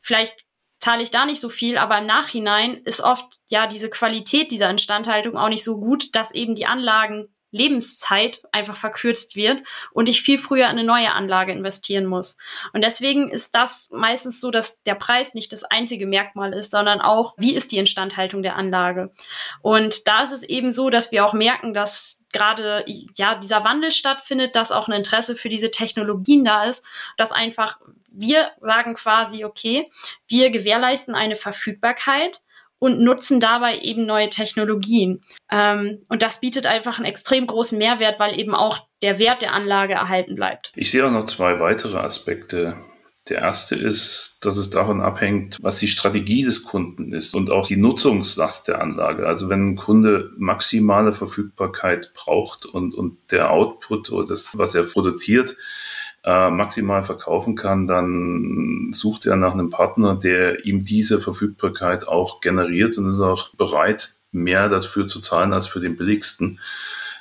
vielleicht 0.00 0.45
zahle 0.80 1.02
ich 1.02 1.10
da 1.10 1.26
nicht 1.26 1.40
so 1.40 1.48
viel, 1.48 1.78
aber 1.78 1.98
im 1.98 2.06
Nachhinein 2.06 2.74
ist 2.84 3.00
oft 3.00 3.40
ja 3.48 3.66
diese 3.66 3.90
Qualität 3.90 4.50
dieser 4.50 4.70
Instandhaltung 4.70 5.36
auch 5.36 5.48
nicht 5.48 5.64
so 5.64 5.80
gut, 5.80 6.14
dass 6.14 6.32
eben 6.32 6.54
die 6.54 6.66
Anlagen 6.66 7.28
Lebenszeit 7.56 8.42
einfach 8.52 8.76
verkürzt 8.76 9.36
wird 9.36 9.62
und 9.92 10.08
ich 10.08 10.22
viel 10.22 10.38
früher 10.38 10.64
in 10.64 10.70
eine 10.78 10.84
neue 10.84 11.12
Anlage 11.12 11.52
investieren 11.52 12.06
muss. 12.06 12.36
Und 12.72 12.84
deswegen 12.84 13.30
ist 13.30 13.54
das 13.54 13.88
meistens 13.92 14.40
so, 14.40 14.50
dass 14.50 14.82
der 14.82 14.94
Preis 14.94 15.34
nicht 15.34 15.52
das 15.52 15.64
einzige 15.64 16.06
Merkmal 16.06 16.52
ist, 16.52 16.70
sondern 16.70 17.00
auch, 17.00 17.34
wie 17.36 17.54
ist 17.54 17.72
die 17.72 17.78
Instandhaltung 17.78 18.42
der 18.42 18.56
Anlage. 18.56 19.12
Und 19.62 20.06
da 20.06 20.22
ist 20.22 20.32
es 20.32 20.42
eben 20.42 20.70
so, 20.70 20.90
dass 20.90 21.12
wir 21.12 21.24
auch 21.24 21.32
merken, 21.32 21.72
dass 21.72 22.24
gerade 22.32 22.84
ja 23.16 23.34
dieser 23.34 23.64
Wandel 23.64 23.92
stattfindet, 23.92 24.56
dass 24.56 24.72
auch 24.72 24.88
ein 24.88 24.92
Interesse 24.92 25.36
für 25.36 25.48
diese 25.48 25.70
Technologien 25.70 26.44
da 26.44 26.64
ist, 26.64 26.84
dass 27.16 27.32
einfach 27.32 27.78
wir 28.10 28.50
sagen 28.60 28.94
quasi, 28.94 29.44
okay, 29.44 29.90
wir 30.26 30.50
gewährleisten 30.50 31.14
eine 31.14 31.36
Verfügbarkeit 31.36 32.42
und 32.78 33.00
nutzen 33.00 33.40
dabei 33.40 33.78
eben 33.78 34.06
neue 34.06 34.28
Technologien. 34.28 35.22
Ähm, 35.50 36.02
und 36.08 36.22
das 36.22 36.40
bietet 36.40 36.66
einfach 36.66 36.98
einen 36.98 37.06
extrem 37.06 37.46
großen 37.46 37.78
Mehrwert, 37.78 38.18
weil 38.18 38.38
eben 38.38 38.54
auch 38.54 38.86
der 39.02 39.18
Wert 39.18 39.42
der 39.42 39.52
Anlage 39.52 39.94
erhalten 39.94 40.34
bleibt. 40.34 40.72
Ich 40.74 40.90
sehe 40.90 41.06
auch 41.06 41.10
noch 41.10 41.24
zwei 41.24 41.60
weitere 41.60 41.98
Aspekte. 41.98 42.76
Der 43.28 43.38
erste 43.38 43.74
ist, 43.74 44.38
dass 44.42 44.56
es 44.56 44.70
davon 44.70 45.00
abhängt, 45.00 45.58
was 45.60 45.78
die 45.78 45.88
Strategie 45.88 46.44
des 46.44 46.62
Kunden 46.62 47.12
ist 47.12 47.34
und 47.34 47.50
auch 47.50 47.66
die 47.66 47.76
Nutzungslast 47.76 48.68
der 48.68 48.80
Anlage. 48.80 49.26
Also 49.26 49.48
wenn 49.48 49.70
ein 49.70 49.76
Kunde 49.76 50.30
maximale 50.36 51.12
Verfügbarkeit 51.12 52.12
braucht 52.14 52.66
und, 52.66 52.94
und 52.94 53.18
der 53.32 53.50
Output 53.50 54.12
oder 54.12 54.28
das, 54.28 54.52
was 54.56 54.76
er 54.76 54.84
produziert, 54.84 55.56
äh, 56.26 56.50
maximal 56.50 57.04
verkaufen 57.04 57.54
kann, 57.54 57.86
dann 57.86 58.90
sucht 58.92 59.26
er 59.26 59.36
nach 59.36 59.52
einem 59.52 59.70
Partner, 59.70 60.16
der 60.16 60.66
ihm 60.66 60.82
diese 60.82 61.20
Verfügbarkeit 61.20 62.08
auch 62.08 62.40
generiert 62.40 62.98
und 62.98 63.08
ist 63.08 63.20
auch 63.20 63.54
bereit, 63.54 64.16
mehr 64.32 64.68
dafür 64.68 65.06
zu 65.06 65.20
zahlen 65.20 65.52
als 65.52 65.68
für 65.68 65.80
den 65.80 65.96
billigsten 65.96 66.58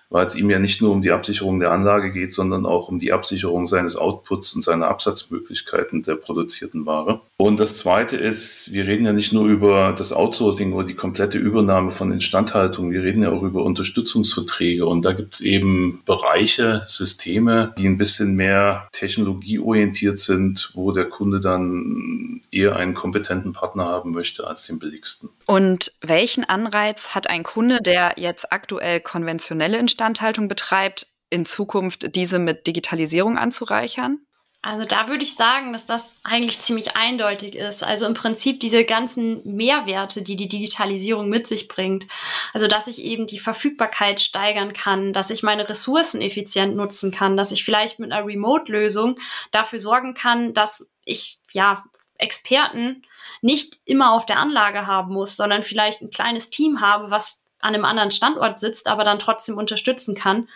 weil 0.10 0.26
es 0.26 0.36
ihm 0.36 0.50
ja 0.50 0.60
nicht 0.60 0.82
nur 0.82 0.92
um 0.92 1.02
die 1.02 1.12
Absicherung 1.12 1.60
der 1.60 1.72
Anlage 1.72 2.12
geht, 2.12 2.34
sondern 2.34 2.66
auch 2.66 2.90
um 2.90 3.00
die 3.00 3.14
Absicherung 3.14 3.68
seines 3.68 3.96
Outputs 3.96 4.56
und 4.56 4.62
seiner 4.62 4.88
Absatzmöglichkeiten 4.88 6.04
der 6.04 6.16
produzierten 6.16 6.86
Ware. 6.86 7.22
Und 7.38 7.60
das 7.60 7.78
Zweite 7.78 8.18
ist, 8.18 8.72
wir 8.74 8.88
reden 8.88 9.06
ja 9.06 9.14
nicht 9.14 9.34
nur 9.34 9.46
über 9.46 9.94
das 9.98 10.14
Outsourcing 10.14 10.74
oder 10.74 10.86
die 10.86 10.94
komplette 10.94 11.38
Übernahme 11.38 11.92
von 11.92 12.12
Instandhaltung, 12.12 12.92
wir 12.92 13.04
reden 13.04 13.24
ja 13.24 13.32
auch 13.32 13.44
über 13.44 13.64
Unterstützungsverträge. 13.64 14.86
Und 14.86 15.04
da 15.04 15.14
gibt 15.14 15.36
es 15.36 15.42
eben 15.42 16.02
Bereiche, 16.06 16.84
Systeme, 16.86 17.74
die 17.78 17.88
ein 17.88 17.98
bisschen 17.98 18.36
mehr 18.36 18.88
technologieorientiert 18.92 20.20
sind, 20.20 20.72
wo 20.76 20.92
der 20.92 21.10
Kunde 21.10 21.40
dann 21.40 22.42
eher 22.52 22.76
einen 22.76 22.94
kompetenten 22.94 23.54
Partner 23.54 23.86
haben 23.86 24.12
möchte 24.12 24.48
als 24.48 24.66
den 24.68 24.80
billigsten. 24.80 25.30
Und 25.46 25.92
welchen 26.02 26.44
Anreiz 26.44 27.10
hat 27.16 27.30
ein 27.30 27.44
Kunde, 27.44 27.80
der 27.82 28.14
jetzt 28.18 28.52
aktuell 28.52 29.00
konventionelle 29.00 29.78
Instandhaltung 29.96 30.50
betreibt, 30.50 31.08
in 31.30 31.46
Zukunft 31.46 32.16
diese 32.16 32.38
mit 32.38 32.68
Digitalisierung 32.68 33.38
anzureichern? 33.38 34.20
Also 34.62 34.84
da 34.84 35.08
würde 35.08 35.24
ich 35.24 35.36
sagen, 35.36 35.74
dass 35.74 35.86
das 35.86 36.20
eigentlich 36.24 36.60
ziemlich 36.60 36.98
eindeutig 36.98 37.56
ist. 37.56 37.84
Also 37.84 38.06
im 38.08 38.14
Prinzip 38.16 38.60
diese 38.60 38.84
ganzen 38.84 39.42
Mehrwerte, 39.46 40.22
die 40.24 40.36
die 40.36 40.50
Digitalisierung 40.50 41.30
mit 41.30 41.48
sich 41.48 41.68
bringt. 41.68 42.08
Also 42.52 42.68
dass 42.68 42.88
ich 42.88 43.00
eben 43.00 43.28
die 43.28 43.38
Verfügbarkeit 43.38 44.20
steigern 44.20 44.74
kann, 44.74 45.14
dass 45.14 45.30
ich 45.30 45.44
meine 45.44 45.70
Ressourcen 45.70 46.20
effizient 46.20 46.76
nutzen 46.76 47.12
kann, 47.12 47.38
dass 47.38 47.52
ich 47.52 47.64
vielleicht 47.64 48.00
mit 48.00 48.12
einer 48.12 48.26
Remote-Lösung 48.26 49.20
dafür 49.52 49.80
sorgen 49.80 50.14
kann, 50.14 50.54
dass 50.54 50.92
ich 51.06 51.38
ja 51.54 51.84
Experten 52.18 53.04
nicht 53.42 53.78
immer 53.86 54.14
auf 54.14 54.26
der 54.26 54.40
Anlage 54.40 54.88
haben 54.88 55.14
muss, 55.14 55.36
sondern 55.36 55.64
vielleicht 55.64 56.02
ein 56.02 56.10
kleines 56.10 56.50
Team 56.50 56.82
habe, 56.82 57.12
was 57.12 57.45
an 57.66 57.74
einem 57.74 57.86
anderen 57.86 58.12
Standort 58.12 58.60
sitzt, 58.60 58.88
aber 58.88 59.04
dann 59.04 59.20
trotzdem 59.20 59.58
unterstützen 59.58 60.16
kann. 60.16 60.48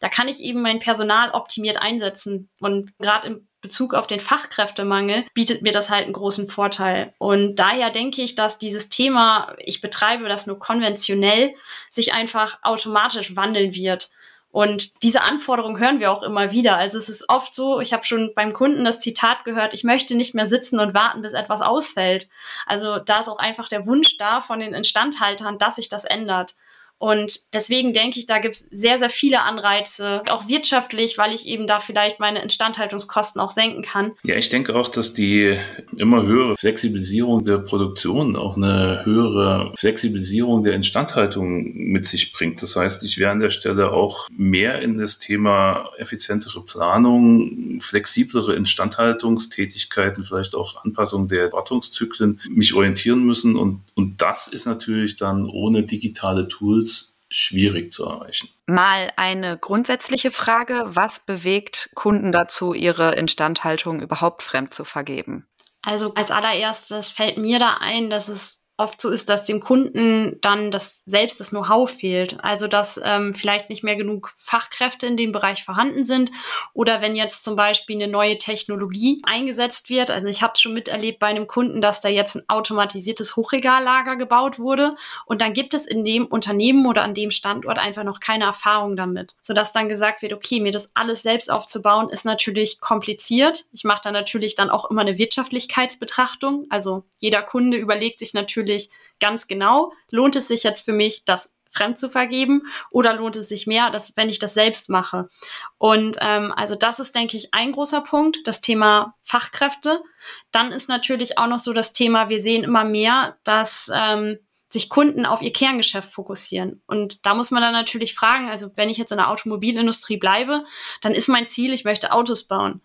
Da 0.00 0.08
kann 0.08 0.28
ich 0.28 0.40
eben 0.40 0.62
mein 0.62 0.78
Personal 0.78 1.30
optimiert 1.30 1.78
einsetzen. 1.78 2.48
Und 2.60 2.96
gerade 2.98 3.26
im 3.26 3.48
Bezug 3.60 3.94
auf 3.94 4.06
den 4.06 4.20
Fachkräftemangel 4.20 5.24
bietet 5.34 5.62
mir 5.62 5.72
das 5.72 5.90
halt 5.90 6.04
einen 6.04 6.12
großen 6.12 6.48
Vorteil. 6.48 7.14
Und 7.18 7.56
daher 7.56 7.90
denke 7.90 8.22
ich, 8.22 8.34
dass 8.34 8.58
dieses 8.58 8.88
Thema, 8.88 9.56
ich 9.58 9.80
betreibe 9.80 10.28
das 10.28 10.46
nur 10.46 10.58
konventionell, 10.58 11.54
sich 11.90 12.14
einfach 12.14 12.58
automatisch 12.62 13.34
wandeln 13.34 13.74
wird. 13.74 14.10
Und 14.50 15.02
diese 15.02 15.22
Anforderung 15.22 15.78
hören 15.78 16.00
wir 16.00 16.10
auch 16.10 16.22
immer 16.22 16.52
wieder. 16.52 16.78
Also 16.78 16.96
es 16.96 17.08
ist 17.08 17.28
oft 17.28 17.54
so, 17.54 17.80
ich 17.80 17.92
habe 17.92 18.04
schon 18.04 18.32
beim 18.34 18.54
Kunden 18.54 18.84
das 18.84 19.00
Zitat 19.00 19.44
gehört, 19.44 19.74
ich 19.74 19.84
möchte 19.84 20.16
nicht 20.16 20.34
mehr 20.34 20.46
sitzen 20.46 20.80
und 20.80 20.94
warten, 20.94 21.20
bis 21.20 21.34
etwas 21.34 21.60
ausfällt. 21.60 22.28
Also 22.66 22.98
da 22.98 23.20
ist 23.20 23.28
auch 23.28 23.38
einfach 23.38 23.68
der 23.68 23.86
Wunsch 23.86 24.16
da 24.16 24.40
von 24.40 24.60
den 24.60 24.72
Instandhaltern, 24.72 25.58
dass 25.58 25.76
sich 25.76 25.88
das 25.88 26.04
ändert. 26.04 26.56
Und 26.98 27.40
deswegen 27.52 27.92
denke 27.92 28.18
ich, 28.18 28.26
da 28.26 28.38
gibt 28.38 28.54
es 28.54 28.60
sehr, 28.70 28.98
sehr 28.98 29.10
viele 29.10 29.42
Anreize, 29.42 30.22
auch 30.28 30.48
wirtschaftlich, 30.48 31.16
weil 31.16 31.32
ich 31.32 31.46
eben 31.46 31.68
da 31.68 31.78
vielleicht 31.78 32.18
meine 32.18 32.42
Instandhaltungskosten 32.42 33.40
auch 33.40 33.52
senken 33.52 33.82
kann. 33.82 34.12
Ja, 34.24 34.34
ich 34.34 34.48
denke 34.48 34.74
auch, 34.74 34.88
dass 34.88 35.14
die 35.14 35.56
immer 35.96 36.24
höhere 36.24 36.56
Flexibilisierung 36.56 37.44
der 37.44 37.58
Produktion 37.58 38.34
auch 38.34 38.56
eine 38.56 39.02
höhere 39.04 39.72
Flexibilisierung 39.76 40.64
der 40.64 40.74
Instandhaltung 40.74 41.72
mit 41.72 42.04
sich 42.04 42.32
bringt. 42.32 42.62
Das 42.62 42.74
heißt, 42.74 43.04
ich 43.04 43.18
wäre 43.18 43.30
an 43.30 43.40
der 43.40 43.50
Stelle 43.50 43.92
auch 43.92 44.28
mehr 44.36 44.82
in 44.82 44.98
das 44.98 45.20
Thema 45.20 45.90
effizientere 45.98 46.62
Planung, 46.62 47.80
flexiblere 47.80 48.54
Instandhaltungstätigkeiten, 48.54 50.24
vielleicht 50.24 50.56
auch 50.56 50.84
Anpassung 50.84 51.28
der 51.28 51.52
Wartungszyklen 51.52 52.40
mich 52.50 52.74
orientieren 52.74 53.24
müssen. 53.24 53.54
Und, 53.54 53.82
und 53.94 54.20
das 54.20 54.48
ist 54.48 54.66
natürlich 54.66 55.14
dann 55.14 55.46
ohne 55.46 55.84
digitale 55.84 56.48
Tools 56.48 56.87
schwierig 57.30 57.92
zu 57.92 58.04
erreichen. 58.04 58.48
Mal 58.66 59.12
eine 59.16 59.58
grundsätzliche 59.58 60.30
Frage. 60.30 60.82
Was 60.86 61.20
bewegt 61.20 61.90
Kunden 61.94 62.32
dazu, 62.32 62.74
ihre 62.74 63.14
Instandhaltung 63.14 64.00
überhaupt 64.00 64.42
fremd 64.42 64.74
zu 64.74 64.84
vergeben? 64.84 65.46
Also 65.82 66.14
als 66.14 66.30
allererstes 66.30 67.10
fällt 67.10 67.38
mir 67.38 67.58
da 67.58 67.78
ein, 67.80 68.10
dass 68.10 68.28
es 68.28 68.57
oft 68.78 69.02
so 69.02 69.10
ist, 69.10 69.28
dass 69.28 69.44
dem 69.44 69.58
Kunden 69.58 70.38
dann 70.40 70.70
das 70.70 71.02
selbst 71.04 71.40
das 71.40 71.50
Know-how 71.50 71.90
fehlt. 71.90 72.42
Also 72.42 72.68
dass 72.68 72.98
ähm, 73.04 73.34
vielleicht 73.34 73.70
nicht 73.70 73.82
mehr 73.82 73.96
genug 73.96 74.32
Fachkräfte 74.36 75.06
in 75.06 75.16
dem 75.16 75.32
Bereich 75.32 75.64
vorhanden 75.64 76.04
sind 76.04 76.30
oder 76.74 77.02
wenn 77.02 77.16
jetzt 77.16 77.42
zum 77.42 77.56
Beispiel 77.56 77.96
eine 77.96 78.06
neue 78.06 78.38
Technologie 78.38 79.20
eingesetzt 79.24 79.90
wird. 79.90 80.12
Also 80.12 80.28
ich 80.28 80.42
habe 80.42 80.52
es 80.54 80.60
schon 80.60 80.74
miterlebt 80.74 81.18
bei 81.18 81.26
einem 81.26 81.48
Kunden, 81.48 81.80
dass 81.80 82.00
da 82.00 82.08
jetzt 82.08 82.36
ein 82.36 82.48
automatisiertes 82.48 83.34
Hochregallager 83.34 84.14
gebaut 84.14 84.60
wurde 84.60 84.94
und 85.26 85.42
dann 85.42 85.54
gibt 85.54 85.74
es 85.74 85.84
in 85.84 86.04
dem 86.04 86.26
Unternehmen 86.26 86.86
oder 86.86 87.02
an 87.02 87.14
dem 87.14 87.32
Standort 87.32 87.78
einfach 87.78 88.04
noch 88.04 88.20
keine 88.20 88.44
Erfahrung 88.44 88.94
damit, 88.94 89.36
sodass 89.42 89.72
dann 89.72 89.88
gesagt 89.88 90.22
wird, 90.22 90.32
okay, 90.32 90.60
mir 90.60 90.72
das 90.72 90.92
alles 90.94 91.22
selbst 91.22 91.50
aufzubauen 91.50 92.08
ist 92.10 92.24
natürlich 92.24 92.78
kompliziert. 92.80 93.66
Ich 93.72 93.82
mache 93.82 94.02
da 94.04 94.12
natürlich 94.12 94.54
dann 94.54 94.70
auch 94.70 94.88
immer 94.88 95.00
eine 95.00 95.18
Wirtschaftlichkeitsbetrachtung. 95.18 96.66
Also 96.70 97.02
jeder 97.18 97.42
Kunde 97.42 97.76
überlegt 97.76 98.20
sich 98.20 98.34
natürlich 98.34 98.67
natürlich 98.68 98.90
ganz 99.20 99.48
genau, 99.48 99.92
lohnt 100.10 100.36
es 100.36 100.48
sich 100.48 100.62
jetzt 100.62 100.84
für 100.84 100.92
mich, 100.92 101.24
das 101.24 101.54
fremd 101.70 101.98
zu 101.98 102.08
vergeben 102.08 102.62
oder 102.90 103.14
lohnt 103.14 103.36
es 103.36 103.48
sich 103.48 103.66
mehr, 103.66 103.90
dass, 103.90 104.16
wenn 104.16 104.30
ich 104.30 104.38
das 104.38 104.54
selbst 104.54 104.88
mache? 104.88 105.28
Und 105.76 106.16
ähm, 106.20 106.52
also 106.56 106.74
das 106.74 106.98
ist, 106.98 107.14
denke 107.14 107.36
ich, 107.36 107.52
ein 107.52 107.72
großer 107.72 108.00
Punkt, 108.00 108.38
das 108.44 108.60
Thema 108.60 109.14
Fachkräfte. 109.22 110.02
Dann 110.50 110.72
ist 110.72 110.88
natürlich 110.88 111.36
auch 111.38 111.46
noch 111.46 111.58
so 111.58 111.72
das 111.72 111.92
Thema, 111.92 112.30
wir 112.30 112.40
sehen 112.40 112.64
immer 112.64 112.84
mehr, 112.84 113.36
dass 113.44 113.90
ähm, 113.94 114.38
sich 114.70 114.88
Kunden 114.88 115.24
auf 115.26 115.42
ihr 115.42 115.52
Kerngeschäft 115.52 116.10
fokussieren. 116.12 116.82
Und 116.86 117.24
da 117.26 117.34
muss 117.34 117.50
man 117.50 117.62
dann 117.62 117.72
natürlich 117.72 118.14
fragen, 118.14 118.48
also 118.48 118.70
wenn 118.76 118.90
ich 118.90 118.98
jetzt 118.98 119.12
in 119.12 119.18
der 119.18 119.30
Automobilindustrie 119.30 120.18
bleibe, 120.18 120.62
dann 121.00 121.12
ist 121.12 121.28
mein 121.28 121.46
Ziel, 121.46 121.72
ich 121.72 121.84
möchte 121.84 122.12
Autos 122.12 122.44
bauen. 122.44 122.82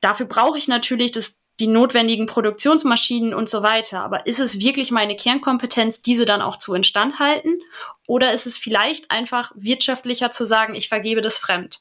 Dafür 0.00 0.26
brauche 0.26 0.58
ich 0.58 0.68
natürlich 0.68 1.10
das 1.10 1.45
die 1.60 1.66
notwendigen 1.66 2.26
Produktionsmaschinen 2.26 3.34
und 3.34 3.48
so 3.48 3.62
weiter. 3.62 4.02
Aber 4.02 4.26
ist 4.26 4.40
es 4.40 4.60
wirklich 4.60 4.90
meine 4.90 5.16
Kernkompetenz, 5.16 6.02
diese 6.02 6.26
dann 6.26 6.42
auch 6.42 6.56
zu 6.56 6.74
instand 6.74 7.18
halten? 7.18 7.58
Oder 8.06 8.32
ist 8.32 8.46
es 8.46 8.58
vielleicht 8.58 9.10
einfach 9.10 9.52
wirtschaftlicher 9.54 10.30
zu 10.30 10.44
sagen, 10.44 10.74
ich 10.74 10.88
vergebe 10.88 11.22
das 11.22 11.38
fremd? 11.38 11.80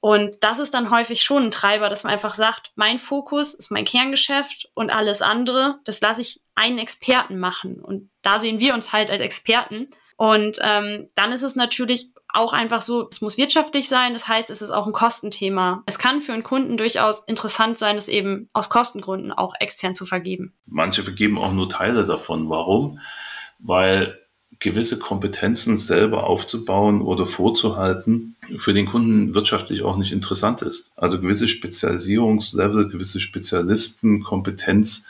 Und 0.00 0.38
das 0.40 0.58
ist 0.58 0.74
dann 0.74 0.90
häufig 0.90 1.22
schon 1.22 1.44
ein 1.44 1.50
Treiber, 1.52 1.88
dass 1.88 2.02
man 2.02 2.12
einfach 2.12 2.34
sagt, 2.34 2.72
mein 2.74 2.98
Fokus 2.98 3.54
ist 3.54 3.70
mein 3.70 3.84
Kerngeschäft 3.84 4.68
und 4.74 4.90
alles 4.90 5.22
andere, 5.22 5.78
das 5.84 6.00
lasse 6.00 6.22
ich 6.22 6.40
einen 6.56 6.78
Experten 6.78 7.38
machen. 7.38 7.80
Und 7.80 8.10
da 8.20 8.40
sehen 8.40 8.58
wir 8.58 8.74
uns 8.74 8.92
halt 8.92 9.10
als 9.10 9.20
Experten. 9.20 9.88
Und 10.16 10.58
ähm, 10.62 11.08
dann 11.14 11.32
ist 11.32 11.42
es 11.42 11.56
natürlich 11.56 12.10
auch 12.32 12.52
einfach 12.52 12.82
so, 12.82 13.08
es 13.10 13.20
muss 13.20 13.36
wirtschaftlich 13.36 13.88
sein, 13.88 14.14
das 14.14 14.26
heißt, 14.26 14.50
es 14.50 14.62
ist 14.62 14.70
auch 14.70 14.86
ein 14.86 14.92
Kostenthema. 14.92 15.82
Es 15.86 15.98
kann 15.98 16.20
für 16.20 16.32
einen 16.32 16.42
Kunden 16.42 16.76
durchaus 16.76 17.20
interessant 17.20 17.78
sein, 17.78 17.96
es 17.96 18.08
eben 18.08 18.48
aus 18.52 18.70
Kostengründen 18.70 19.32
auch 19.32 19.54
extern 19.60 19.94
zu 19.94 20.06
vergeben. 20.06 20.54
Manche 20.66 21.02
vergeben 21.02 21.38
auch 21.38 21.52
nur 21.52 21.68
Teile 21.68 22.04
davon. 22.04 22.48
Warum? 22.48 23.00
Weil 23.58 24.18
gewisse 24.58 24.98
Kompetenzen 24.98 25.76
selber 25.76 26.24
aufzubauen 26.24 27.02
oder 27.02 27.26
vorzuhalten 27.26 28.36
für 28.58 28.72
den 28.72 28.86
Kunden 28.86 29.34
wirtschaftlich 29.34 29.82
auch 29.82 29.96
nicht 29.96 30.12
interessant 30.12 30.62
ist. 30.62 30.92
Also 30.96 31.20
gewisse 31.20 31.48
Spezialisierungslevel, 31.48 32.88
gewisse 32.88 33.20
Spezialistenkompetenz 33.20 35.08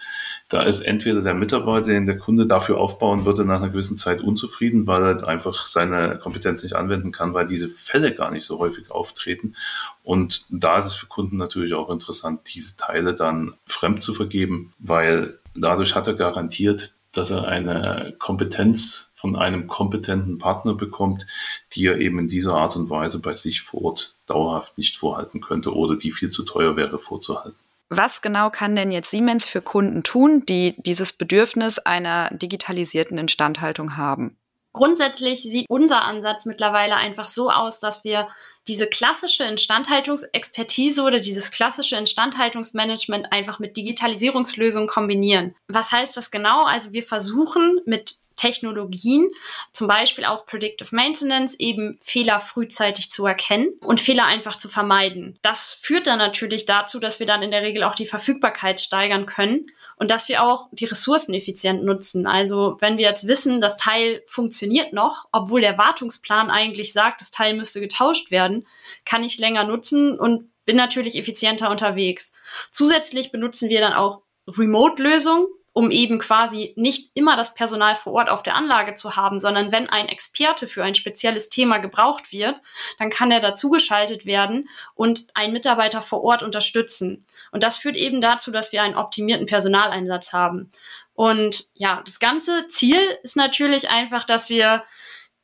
da 0.52 0.62
ist 0.62 0.82
entweder 0.82 1.22
der 1.22 1.34
Mitarbeiter, 1.34 1.92
den 1.92 2.04
der 2.04 2.18
Kunde 2.18 2.46
dafür 2.46 2.78
aufbauen 2.78 3.24
würde, 3.24 3.44
nach 3.44 3.56
einer 3.56 3.70
gewissen 3.70 3.96
Zeit 3.96 4.20
unzufrieden, 4.20 4.86
weil 4.86 5.02
er 5.02 5.26
einfach 5.26 5.66
seine 5.66 6.18
Kompetenz 6.18 6.62
nicht 6.62 6.76
anwenden 6.76 7.10
kann, 7.10 7.32
weil 7.32 7.46
diese 7.46 7.68
Fälle 7.68 8.14
gar 8.14 8.30
nicht 8.30 8.44
so 8.44 8.58
häufig 8.58 8.90
auftreten. 8.90 9.54
Und 10.02 10.44
da 10.50 10.78
ist 10.78 10.86
es 10.86 10.94
für 10.94 11.06
Kunden 11.06 11.38
natürlich 11.38 11.72
auch 11.72 11.88
interessant, 11.88 12.42
diese 12.54 12.76
Teile 12.76 13.14
dann 13.14 13.54
fremd 13.66 14.02
zu 14.02 14.12
vergeben, 14.12 14.72
weil 14.78 15.38
dadurch 15.54 15.94
hat 15.94 16.06
er 16.06 16.14
garantiert, 16.14 16.92
dass 17.12 17.30
er 17.30 17.48
eine 17.48 18.14
Kompetenz 18.18 19.14
von 19.16 19.36
einem 19.36 19.68
kompetenten 19.68 20.38
Partner 20.38 20.74
bekommt, 20.74 21.26
die 21.72 21.86
er 21.86 21.98
eben 21.98 22.18
in 22.18 22.28
dieser 22.28 22.54
Art 22.54 22.76
und 22.76 22.90
Weise 22.90 23.20
bei 23.20 23.34
sich 23.34 23.62
vor 23.62 23.82
Ort 23.84 24.16
dauerhaft 24.26 24.76
nicht 24.76 24.96
vorhalten 24.96 25.40
könnte 25.40 25.74
oder 25.74 25.96
die 25.96 26.12
viel 26.12 26.30
zu 26.30 26.42
teuer 26.42 26.76
wäre 26.76 26.98
vorzuhalten. 26.98 27.58
Was 27.94 28.22
genau 28.22 28.48
kann 28.48 28.74
denn 28.74 28.90
jetzt 28.90 29.10
Siemens 29.10 29.46
für 29.46 29.60
Kunden 29.60 30.02
tun, 30.02 30.46
die 30.46 30.74
dieses 30.78 31.12
Bedürfnis 31.12 31.78
einer 31.78 32.30
digitalisierten 32.30 33.18
Instandhaltung 33.18 33.98
haben? 33.98 34.38
Grundsätzlich 34.72 35.42
sieht 35.42 35.66
unser 35.68 36.02
Ansatz 36.02 36.46
mittlerweile 36.46 36.96
einfach 36.96 37.28
so 37.28 37.50
aus, 37.50 37.80
dass 37.80 38.02
wir 38.02 38.28
diese 38.66 38.86
klassische 38.86 39.44
Instandhaltungsexpertise 39.44 41.02
oder 41.02 41.20
dieses 41.20 41.50
klassische 41.50 41.96
Instandhaltungsmanagement 41.96 43.30
einfach 43.30 43.58
mit 43.58 43.76
Digitalisierungslösungen 43.76 44.88
kombinieren. 44.88 45.54
Was 45.68 45.92
heißt 45.92 46.16
das 46.16 46.30
genau? 46.30 46.64
Also 46.64 46.94
wir 46.94 47.02
versuchen 47.02 47.80
mit 47.84 48.14
Technologien, 48.36 49.28
zum 49.72 49.88
Beispiel 49.88 50.24
auch 50.24 50.46
Predictive 50.46 50.94
Maintenance, 50.94 51.58
eben 51.58 51.96
Fehler 51.96 52.40
frühzeitig 52.40 53.10
zu 53.10 53.26
erkennen 53.26 53.68
und 53.80 54.00
Fehler 54.00 54.26
einfach 54.26 54.58
zu 54.58 54.68
vermeiden. 54.68 55.38
Das 55.42 55.74
führt 55.80 56.06
dann 56.06 56.18
natürlich 56.18 56.66
dazu, 56.66 56.98
dass 56.98 57.20
wir 57.20 57.26
dann 57.26 57.42
in 57.42 57.50
der 57.50 57.62
Regel 57.62 57.82
auch 57.84 57.94
die 57.94 58.06
Verfügbarkeit 58.06 58.80
steigern 58.80 59.26
können 59.26 59.66
und 59.96 60.10
dass 60.10 60.28
wir 60.28 60.42
auch 60.42 60.68
die 60.72 60.86
Ressourcen 60.86 61.34
effizient 61.34 61.84
nutzen. 61.84 62.26
Also 62.26 62.76
wenn 62.80 62.98
wir 62.98 63.06
jetzt 63.06 63.28
wissen, 63.28 63.60
das 63.60 63.76
Teil 63.76 64.22
funktioniert 64.26 64.92
noch, 64.92 65.26
obwohl 65.32 65.60
der 65.60 65.78
Wartungsplan 65.78 66.50
eigentlich 66.50 66.92
sagt, 66.92 67.20
das 67.20 67.30
Teil 67.30 67.54
müsste 67.54 67.80
getauscht 67.80 68.30
werden, 68.30 68.66
kann 69.04 69.22
ich 69.22 69.38
länger 69.38 69.64
nutzen 69.64 70.18
und 70.18 70.50
bin 70.64 70.76
natürlich 70.76 71.16
effizienter 71.16 71.70
unterwegs. 71.70 72.32
Zusätzlich 72.70 73.32
benutzen 73.32 73.68
wir 73.68 73.80
dann 73.80 73.92
auch 73.92 74.22
Remote-Lösungen, 74.48 75.46
um 75.72 75.90
eben 75.90 76.18
quasi 76.18 76.74
nicht 76.76 77.10
immer 77.14 77.36
das 77.36 77.54
Personal 77.54 77.94
vor 77.94 78.12
Ort 78.12 78.28
auf 78.28 78.42
der 78.42 78.56
Anlage 78.56 78.94
zu 78.94 79.16
haben, 79.16 79.40
sondern 79.40 79.72
wenn 79.72 79.88
ein 79.88 80.08
Experte 80.08 80.66
für 80.66 80.84
ein 80.84 80.94
spezielles 80.94 81.48
Thema 81.48 81.78
gebraucht 81.78 82.32
wird, 82.32 82.60
dann 82.98 83.10
kann 83.10 83.30
er 83.30 83.40
dazugeschaltet 83.40 84.26
werden 84.26 84.68
und 84.94 85.28
einen 85.34 85.52
Mitarbeiter 85.52 86.02
vor 86.02 86.22
Ort 86.24 86.42
unterstützen. 86.42 87.24
Und 87.52 87.62
das 87.62 87.78
führt 87.78 87.96
eben 87.96 88.20
dazu, 88.20 88.50
dass 88.50 88.72
wir 88.72 88.82
einen 88.82 88.96
optimierten 88.96 89.46
Personaleinsatz 89.46 90.32
haben. 90.32 90.70
Und 91.14 91.66
ja, 91.74 92.02
das 92.04 92.20
ganze 92.20 92.68
Ziel 92.68 93.00
ist 93.22 93.36
natürlich 93.36 93.88
einfach, 93.88 94.24
dass 94.24 94.50
wir 94.50 94.84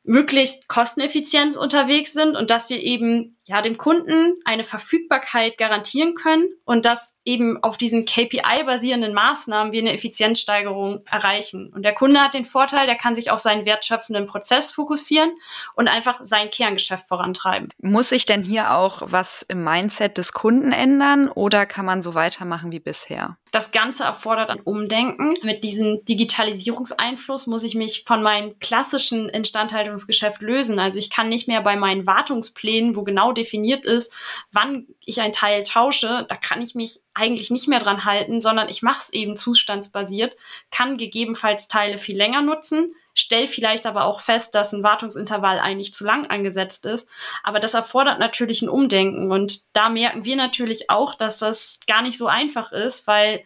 möglichst 0.03 0.67
kosteneffizient 0.67 1.57
unterwegs 1.57 2.13
sind 2.13 2.35
und 2.35 2.49
dass 2.49 2.69
wir 2.69 2.81
eben 2.81 3.37
ja 3.45 3.61
dem 3.61 3.77
Kunden 3.77 4.39
eine 4.45 4.63
Verfügbarkeit 4.63 5.57
garantieren 5.57 6.15
können 6.15 6.49
und 6.65 6.85
dass 6.85 7.18
eben 7.29 7.63
auf 7.63 7.77
diesen 7.77 8.05
KPI-basierenden 8.05 9.13
Maßnahmen 9.13 9.71
wir 9.71 9.81
eine 9.81 9.93
Effizienzsteigerung 9.93 11.03
erreichen. 11.09 11.71
Und 11.71 11.83
der 11.83 11.93
Kunde 11.93 12.19
hat 12.19 12.33
den 12.33 12.43
Vorteil, 12.43 12.87
der 12.87 12.95
kann 12.95 13.13
sich 13.13 13.29
auf 13.29 13.39
seinen 13.39 13.65
wertschöpfenden 13.65 14.25
Prozess 14.25 14.71
fokussieren 14.71 15.31
und 15.75 15.87
einfach 15.87 16.21
sein 16.23 16.49
Kerngeschäft 16.49 17.07
vorantreiben. 17.07 17.69
Muss 17.77 18.09
sich 18.09 18.25
denn 18.25 18.41
hier 18.41 18.73
auch 18.73 19.03
was 19.05 19.43
im 19.43 19.63
Mindset 19.63 20.17
des 20.17 20.33
Kunden 20.33 20.71
ändern 20.71 21.29
oder 21.29 21.67
kann 21.67 21.85
man 21.85 22.01
so 22.01 22.15
weitermachen 22.15 22.71
wie 22.71 22.79
bisher? 22.79 23.37
Das 23.51 23.71
Ganze 23.71 24.03
erfordert 24.03 24.49
ein 24.49 24.61
Umdenken. 24.61 25.35
Mit 25.41 25.63
diesem 25.63 26.05
Digitalisierungseinfluss 26.05 27.47
muss 27.47 27.63
ich 27.63 27.73
mich 27.73 28.03
von 28.05 28.21
meinem 28.21 28.59
klassischen 28.59 29.27
Instandhaltungsgeschäft 29.27 30.41
lösen. 30.41 30.79
Also 30.79 30.99
ich 30.99 31.09
kann 31.09 31.29
nicht 31.29 31.47
mehr 31.47 31.61
bei 31.61 31.75
meinen 31.75 32.05
Wartungsplänen, 32.05 32.95
wo 32.95 33.03
genau 33.03 33.31
definiert 33.31 33.85
ist, 33.85 34.13
wann 34.51 34.87
ich 35.09 35.21
ein 35.21 35.31
Teil 35.31 35.63
tausche, 35.63 36.25
da 36.29 36.35
kann 36.35 36.61
ich 36.61 36.75
mich 36.75 36.99
eigentlich 37.13 37.51
nicht 37.51 37.67
mehr 37.67 37.79
dran 37.79 38.05
halten, 38.05 38.41
sondern 38.41 38.69
ich 38.69 38.81
mache 38.81 38.99
es 39.01 39.09
eben 39.11 39.35
zustandsbasiert, 39.35 40.35
kann 40.71 40.97
gegebenenfalls 40.97 41.67
Teile 41.67 41.97
viel 41.97 42.17
länger 42.17 42.41
nutzen, 42.41 42.93
stell 43.13 43.47
vielleicht 43.47 43.85
aber 43.85 44.05
auch 44.05 44.21
fest, 44.21 44.55
dass 44.55 44.73
ein 44.73 44.83
Wartungsintervall 44.83 45.59
eigentlich 45.59 45.93
zu 45.93 46.05
lang 46.05 46.27
angesetzt 46.27 46.85
ist. 46.85 47.09
Aber 47.43 47.59
das 47.59 47.73
erfordert 47.73 48.19
natürlich 48.19 48.61
ein 48.61 48.69
Umdenken. 48.69 49.31
Und 49.31 49.61
da 49.73 49.89
merken 49.89 50.25
wir 50.25 50.35
natürlich 50.35 50.89
auch, 50.89 51.15
dass 51.15 51.39
das 51.39 51.79
gar 51.87 52.01
nicht 52.01 52.17
so 52.17 52.27
einfach 52.27 52.71
ist, 52.71 53.07
weil 53.07 53.43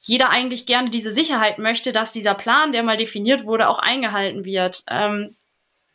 jeder 0.00 0.30
eigentlich 0.30 0.66
gerne 0.66 0.90
diese 0.90 1.12
Sicherheit 1.12 1.58
möchte, 1.58 1.92
dass 1.92 2.12
dieser 2.12 2.34
Plan, 2.34 2.72
der 2.72 2.82
mal 2.82 2.96
definiert 2.96 3.44
wurde, 3.44 3.68
auch 3.68 3.78
eingehalten 3.78 4.44
wird. 4.44 4.84
Ähm, 4.88 5.34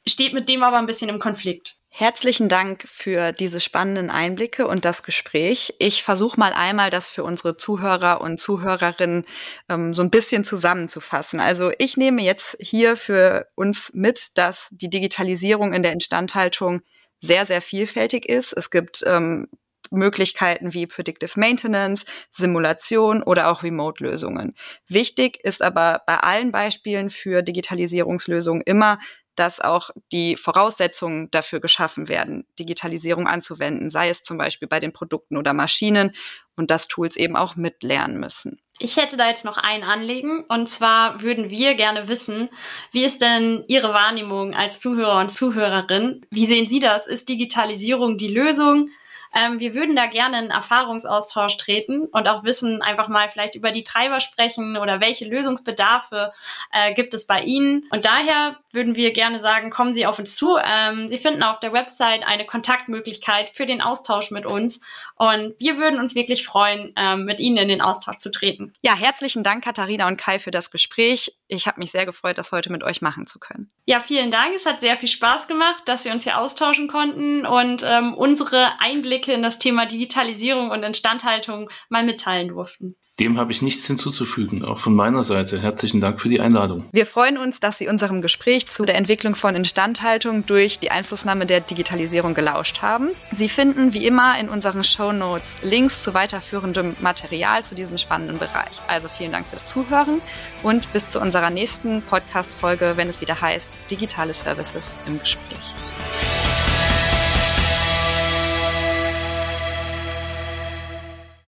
steht 0.07 0.33
mit 0.33 0.49
dem 0.49 0.63
aber 0.63 0.77
ein 0.77 0.87
bisschen 0.87 1.09
im 1.09 1.19
Konflikt. 1.19 1.77
Herzlichen 1.93 2.47
Dank 2.47 2.85
für 2.87 3.33
diese 3.33 3.59
spannenden 3.59 4.09
Einblicke 4.09 4.65
und 4.65 4.85
das 4.85 5.03
Gespräch. 5.03 5.75
Ich 5.77 6.03
versuche 6.03 6.39
mal 6.39 6.53
einmal, 6.53 6.89
das 6.89 7.09
für 7.09 7.25
unsere 7.25 7.57
Zuhörer 7.57 8.21
und 8.21 8.39
Zuhörerinnen 8.39 9.25
ähm, 9.67 9.93
so 9.93 10.01
ein 10.01 10.09
bisschen 10.09 10.45
zusammenzufassen. 10.45 11.41
Also 11.41 11.69
ich 11.79 11.97
nehme 11.97 12.21
jetzt 12.21 12.55
hier 12.61 12.95
für 12.95 13.47
uns 13.55 13.91
mit, 13.93 14.37
dass 14.37 14.69
die 14.71 14.89
Digitalisierung 14.89 15.73
in 15.73 15.83
der 15.83 15.91
Instandhaltung 15.91 16.81
sehr, 17.19 17.45
sehr 17.45 17.61
vielfältig 17.61 18.25
ist. 18.25 18.53
Es 18.53 18.71
gibt 18.71 19.03
ähm, 19.05 19.49
Möglichkeiten 19.91 20.73
wie 20.73 20.87
Predictive 20.87 21.37
Maintenance, 21.37 22.05
Simulation 22.31 23.21
oder 23.21 23.51
auch 23.51 23.63
Remote-Lösungen. 23.63 24.55
Wichtig 24.87 25.43
ist 25.43 25.61
aber 25.61 26.03
bei 26.07 26.17
allen 26.17 26.53
Beispielen 26.53 27.09
für 27.09 27.41
Digitalisierungslösungen 27.41 28.61
immer, 28.65 28.97
dass 29.35 29.59
auch 29.59 29.89
die 30.11 30.35
Voraussetzungen 30.35 31.31
dafür 31.31 31.59
geschaffen 31.59 32.07
werden, 32.07 32.45
Digitalisierung 32.59 33.27
anzuwenden, 33.27 33.89
sei 33.89 34.09
es 34.09 34.23
zum 34.23 34.37
Beispiel 34.37 34.67
bei 34.67 34.79
den 34.79 34.93
Produkten 34.93 35.37
oder 35.37 35.53
Maschinen 35.53 36.11
und 36.55 36.71
dass 36.71 36.87
Tools 36.87 37.15
eben 37.15 37.35
auch 37.35 37.55
mitlernen 37.55 38.19
müssen. 38.19 38.59
Ich 38.79 38.97
hätte 38.97 39.15
da 39.15 39.29
jetzt 39.29 39.45
noch 39.45 39.57
ein 39.57 39.83
Anliegen 39.83 40.43
und 40.45 40.67
zwar 40.67 41.21
würden 41.21 41.49
wir 41.49 41.75
gerne 41.75 42.07
wissen, 42.07 42.49
wie 42.91 43.03
ist 43.03 43.21
denn 43.21 43.63
Ihre 43.67 43.93
Wahrnehmung 43.93 44.55
als 44.55 44.79
Zuhörer 44.79 45.19
und 45.19 45.29
Zuhörerin? 45.29 46.25
Wie 46.31 46.47
sehen 46.47 46.67
Sie 46.67 46.79
das? 46.79 47.05
Ist 47.05 47.29
Digitalisierung 47.29 48.17
die 48.17 48.27
Lösung? 48.27 48.89
Ähm, 49.33 49.59
wir 49.59 49.75
würden 49.75 49.95
da 49.95 50.07
gerne 50.07 50.39
in 50.43 50.51
Erfahrungsaustausch 50.51 51.57
treten 51.57 52.05
und 52.05 52.27
auch 52.27 52.43
wissen, 52.43 52.81
einfach 52.81 53.07
mal 53.07 53.29
vielleicht 53.29 53.55
über 53.55 53.71
die 53.71 53.83
Treiber 53.83 54.19
sprechen 54.19 54.75
oder 54.77 54.99
welche 54.99 55.25
Lösungsbedarfe 55.25 56.33
äh, 56.71 56.93
gibt 56.93 57.13
es 57.13 57.27
bei 57.27 57.41
Ihnen. 57.41 57.87
Und 57.91 58.05
daher 58.05 58.57
würden 58.73 58.95
wir 58.95 59.13
gerne 59.13 59.39
sagen, 59.39 59.69
kommen 59.69 59.93
Sie 59.93 60.05
auf 60.05 60.19
uns 60.19 60.35
zu. 60.35 60.57
Ähm, 60.57 61.09
Sie 61.09 61.17
finden 61.17 61.43
auf 61.43 61.59
der 61.59 61.73
Website 61.73 62.25
eine 62.25 62.45
Kontaktmöglichkeit 62.45 63.49
für 63.49 63.65
den 63.65 63.81
Austausch 63.81 64.31
mit 64.31 64.45
uns. 64.45 64.81
Und 65.15 65.53
wir 65.59 65.77
würden 65.77 65.99
uns 65.99 66.15
wirklich 66.15 66.45
freuen, 66.45 66.93
ähm, 66.95 67.25
mit 67.25 67.39
Ihnen 67.39 67.57
in 67.57 67.67
den 67.67 67.81
Austausch 67.81 68.17
zu 68.17 68.31
treten. 68.31 68.73
Ja, 68.81 68.95
herzlichen 68.95 69.43
Dank, 69.43 69.63
Katharina 69.63 70.07
und 70.07 70.17
Kai, 70.17 70.39
für 70.39 70.51
das 70.51 70.71
Gespräch. 70.71 71.35
Ich 71.47 71.67
habe 71.67 71.79
mich 71.79 71.91
sehr 71.91 72.05
gefreut, 72.05 72.37
das 72.37 72.51
heute 72.51 72.71
mit 72.71 72.83
euch 72.83 73.01
machen 73.01 73.27
zu 73.27 73.39
können. 73.39 73.71
Ja, 73.85 73.99
vielen 73.99 74.31
Dank. 74.31 74.53
Es 74.55 74.65
hat 74.65 74.81
sehr 74.81 74.97
viel 74.97 75.09
Spaß 75.09 75.47
gemacht, 75.47 75.83
dass 75.85 76.05
wir 76.05 76.11
uns 76.11 76.23
hier 76.23 76.39
austauschen 76.39 76.87
konnten 76.87 77.45
und 77.45 77.83
ähm, 77.85 78.13
unsere 78.13 78.79
Einblicke 78.79 79.33
in 79.33 79.43
das 79.43 79.59
Thema 79.59 79.85
Digitalisierung 79.85 80.71
und 80.71 80.83
Instandhaltung 80.83 81.69
mal 81.89 82.03
mitteilen 82.03 82.47
durften. 82.47 82.95
Dem 83.21 83.37
habe 83.37 83.51
ich 83.51 83.61
nichts 83.61 83.85
hinzuzufügen, 83.85 84.65
auch 84.65 84.79
von 84.79 84.95
meiner 84.95 85.23
Seite. 85.23 85.61
Herzlichen 85.61 86.01
Dank 86.01 86.19
für 86.19 86.27
die 86.27 86.39
Einladung. 86.39 86.85
Wir 86.91 87.05
freuen 87.05 87.37
uns, 87.37 87.59
dass 87.59 87.77
Sie 87.77 87.87
unserem 87.87 88.23
Gespräch 88.23 88.65
zu 88.65 88.83
der 88.83 88.95
Entwicklung 88.95 89.35
von 89.35 89.53
Instandhaltung 89.53 90.43
durch 90.47 90.79
die 90.79 90.89
Einflussnahme 90.89 91.45
der 91.45 91.61
Digitalisierung 91.61 92.33
gelauscht 92.33 92.81
haben. 92.81 93.09
Sie 93.31 93.47
finden 93.47 93.93
wie 93.93 94.07
immer 94.07 94.39
in 94.39 94.49
unseren 94.49 94.83
Show 94.83 95.11
Notes 95.11 95.57
Links 95.61 96.01
zu 96.01 96.15
weiterführendem 96.15 96.95
Material 96.99 97.63
zu 97.63 97.75
diesem 97.75 97.99
spannenden 97.99 98.39
Bereich. 98.39 98.81
Also 98.87 99.07
vielen 99.07 99.31
Dank 99.31 99.45
fürs 99.45 99.67
Zuhören 99.67 100.19
und 100.63 100.91
bis 100.91 101.11
zu 101.11 101.21
unserer 101.21 101.51
nächsten 101.51 102.01
Podcast-Folge, 102.01 102.93
wenn 102.95 103.07
es 103.07 103.21
wieder 103.21 103.39
heißt 103.39 103.69
Digitale 103.91 104.33
Services 104.33 104.95
im 105.05 105.19
Gespräch. 105.19 105.75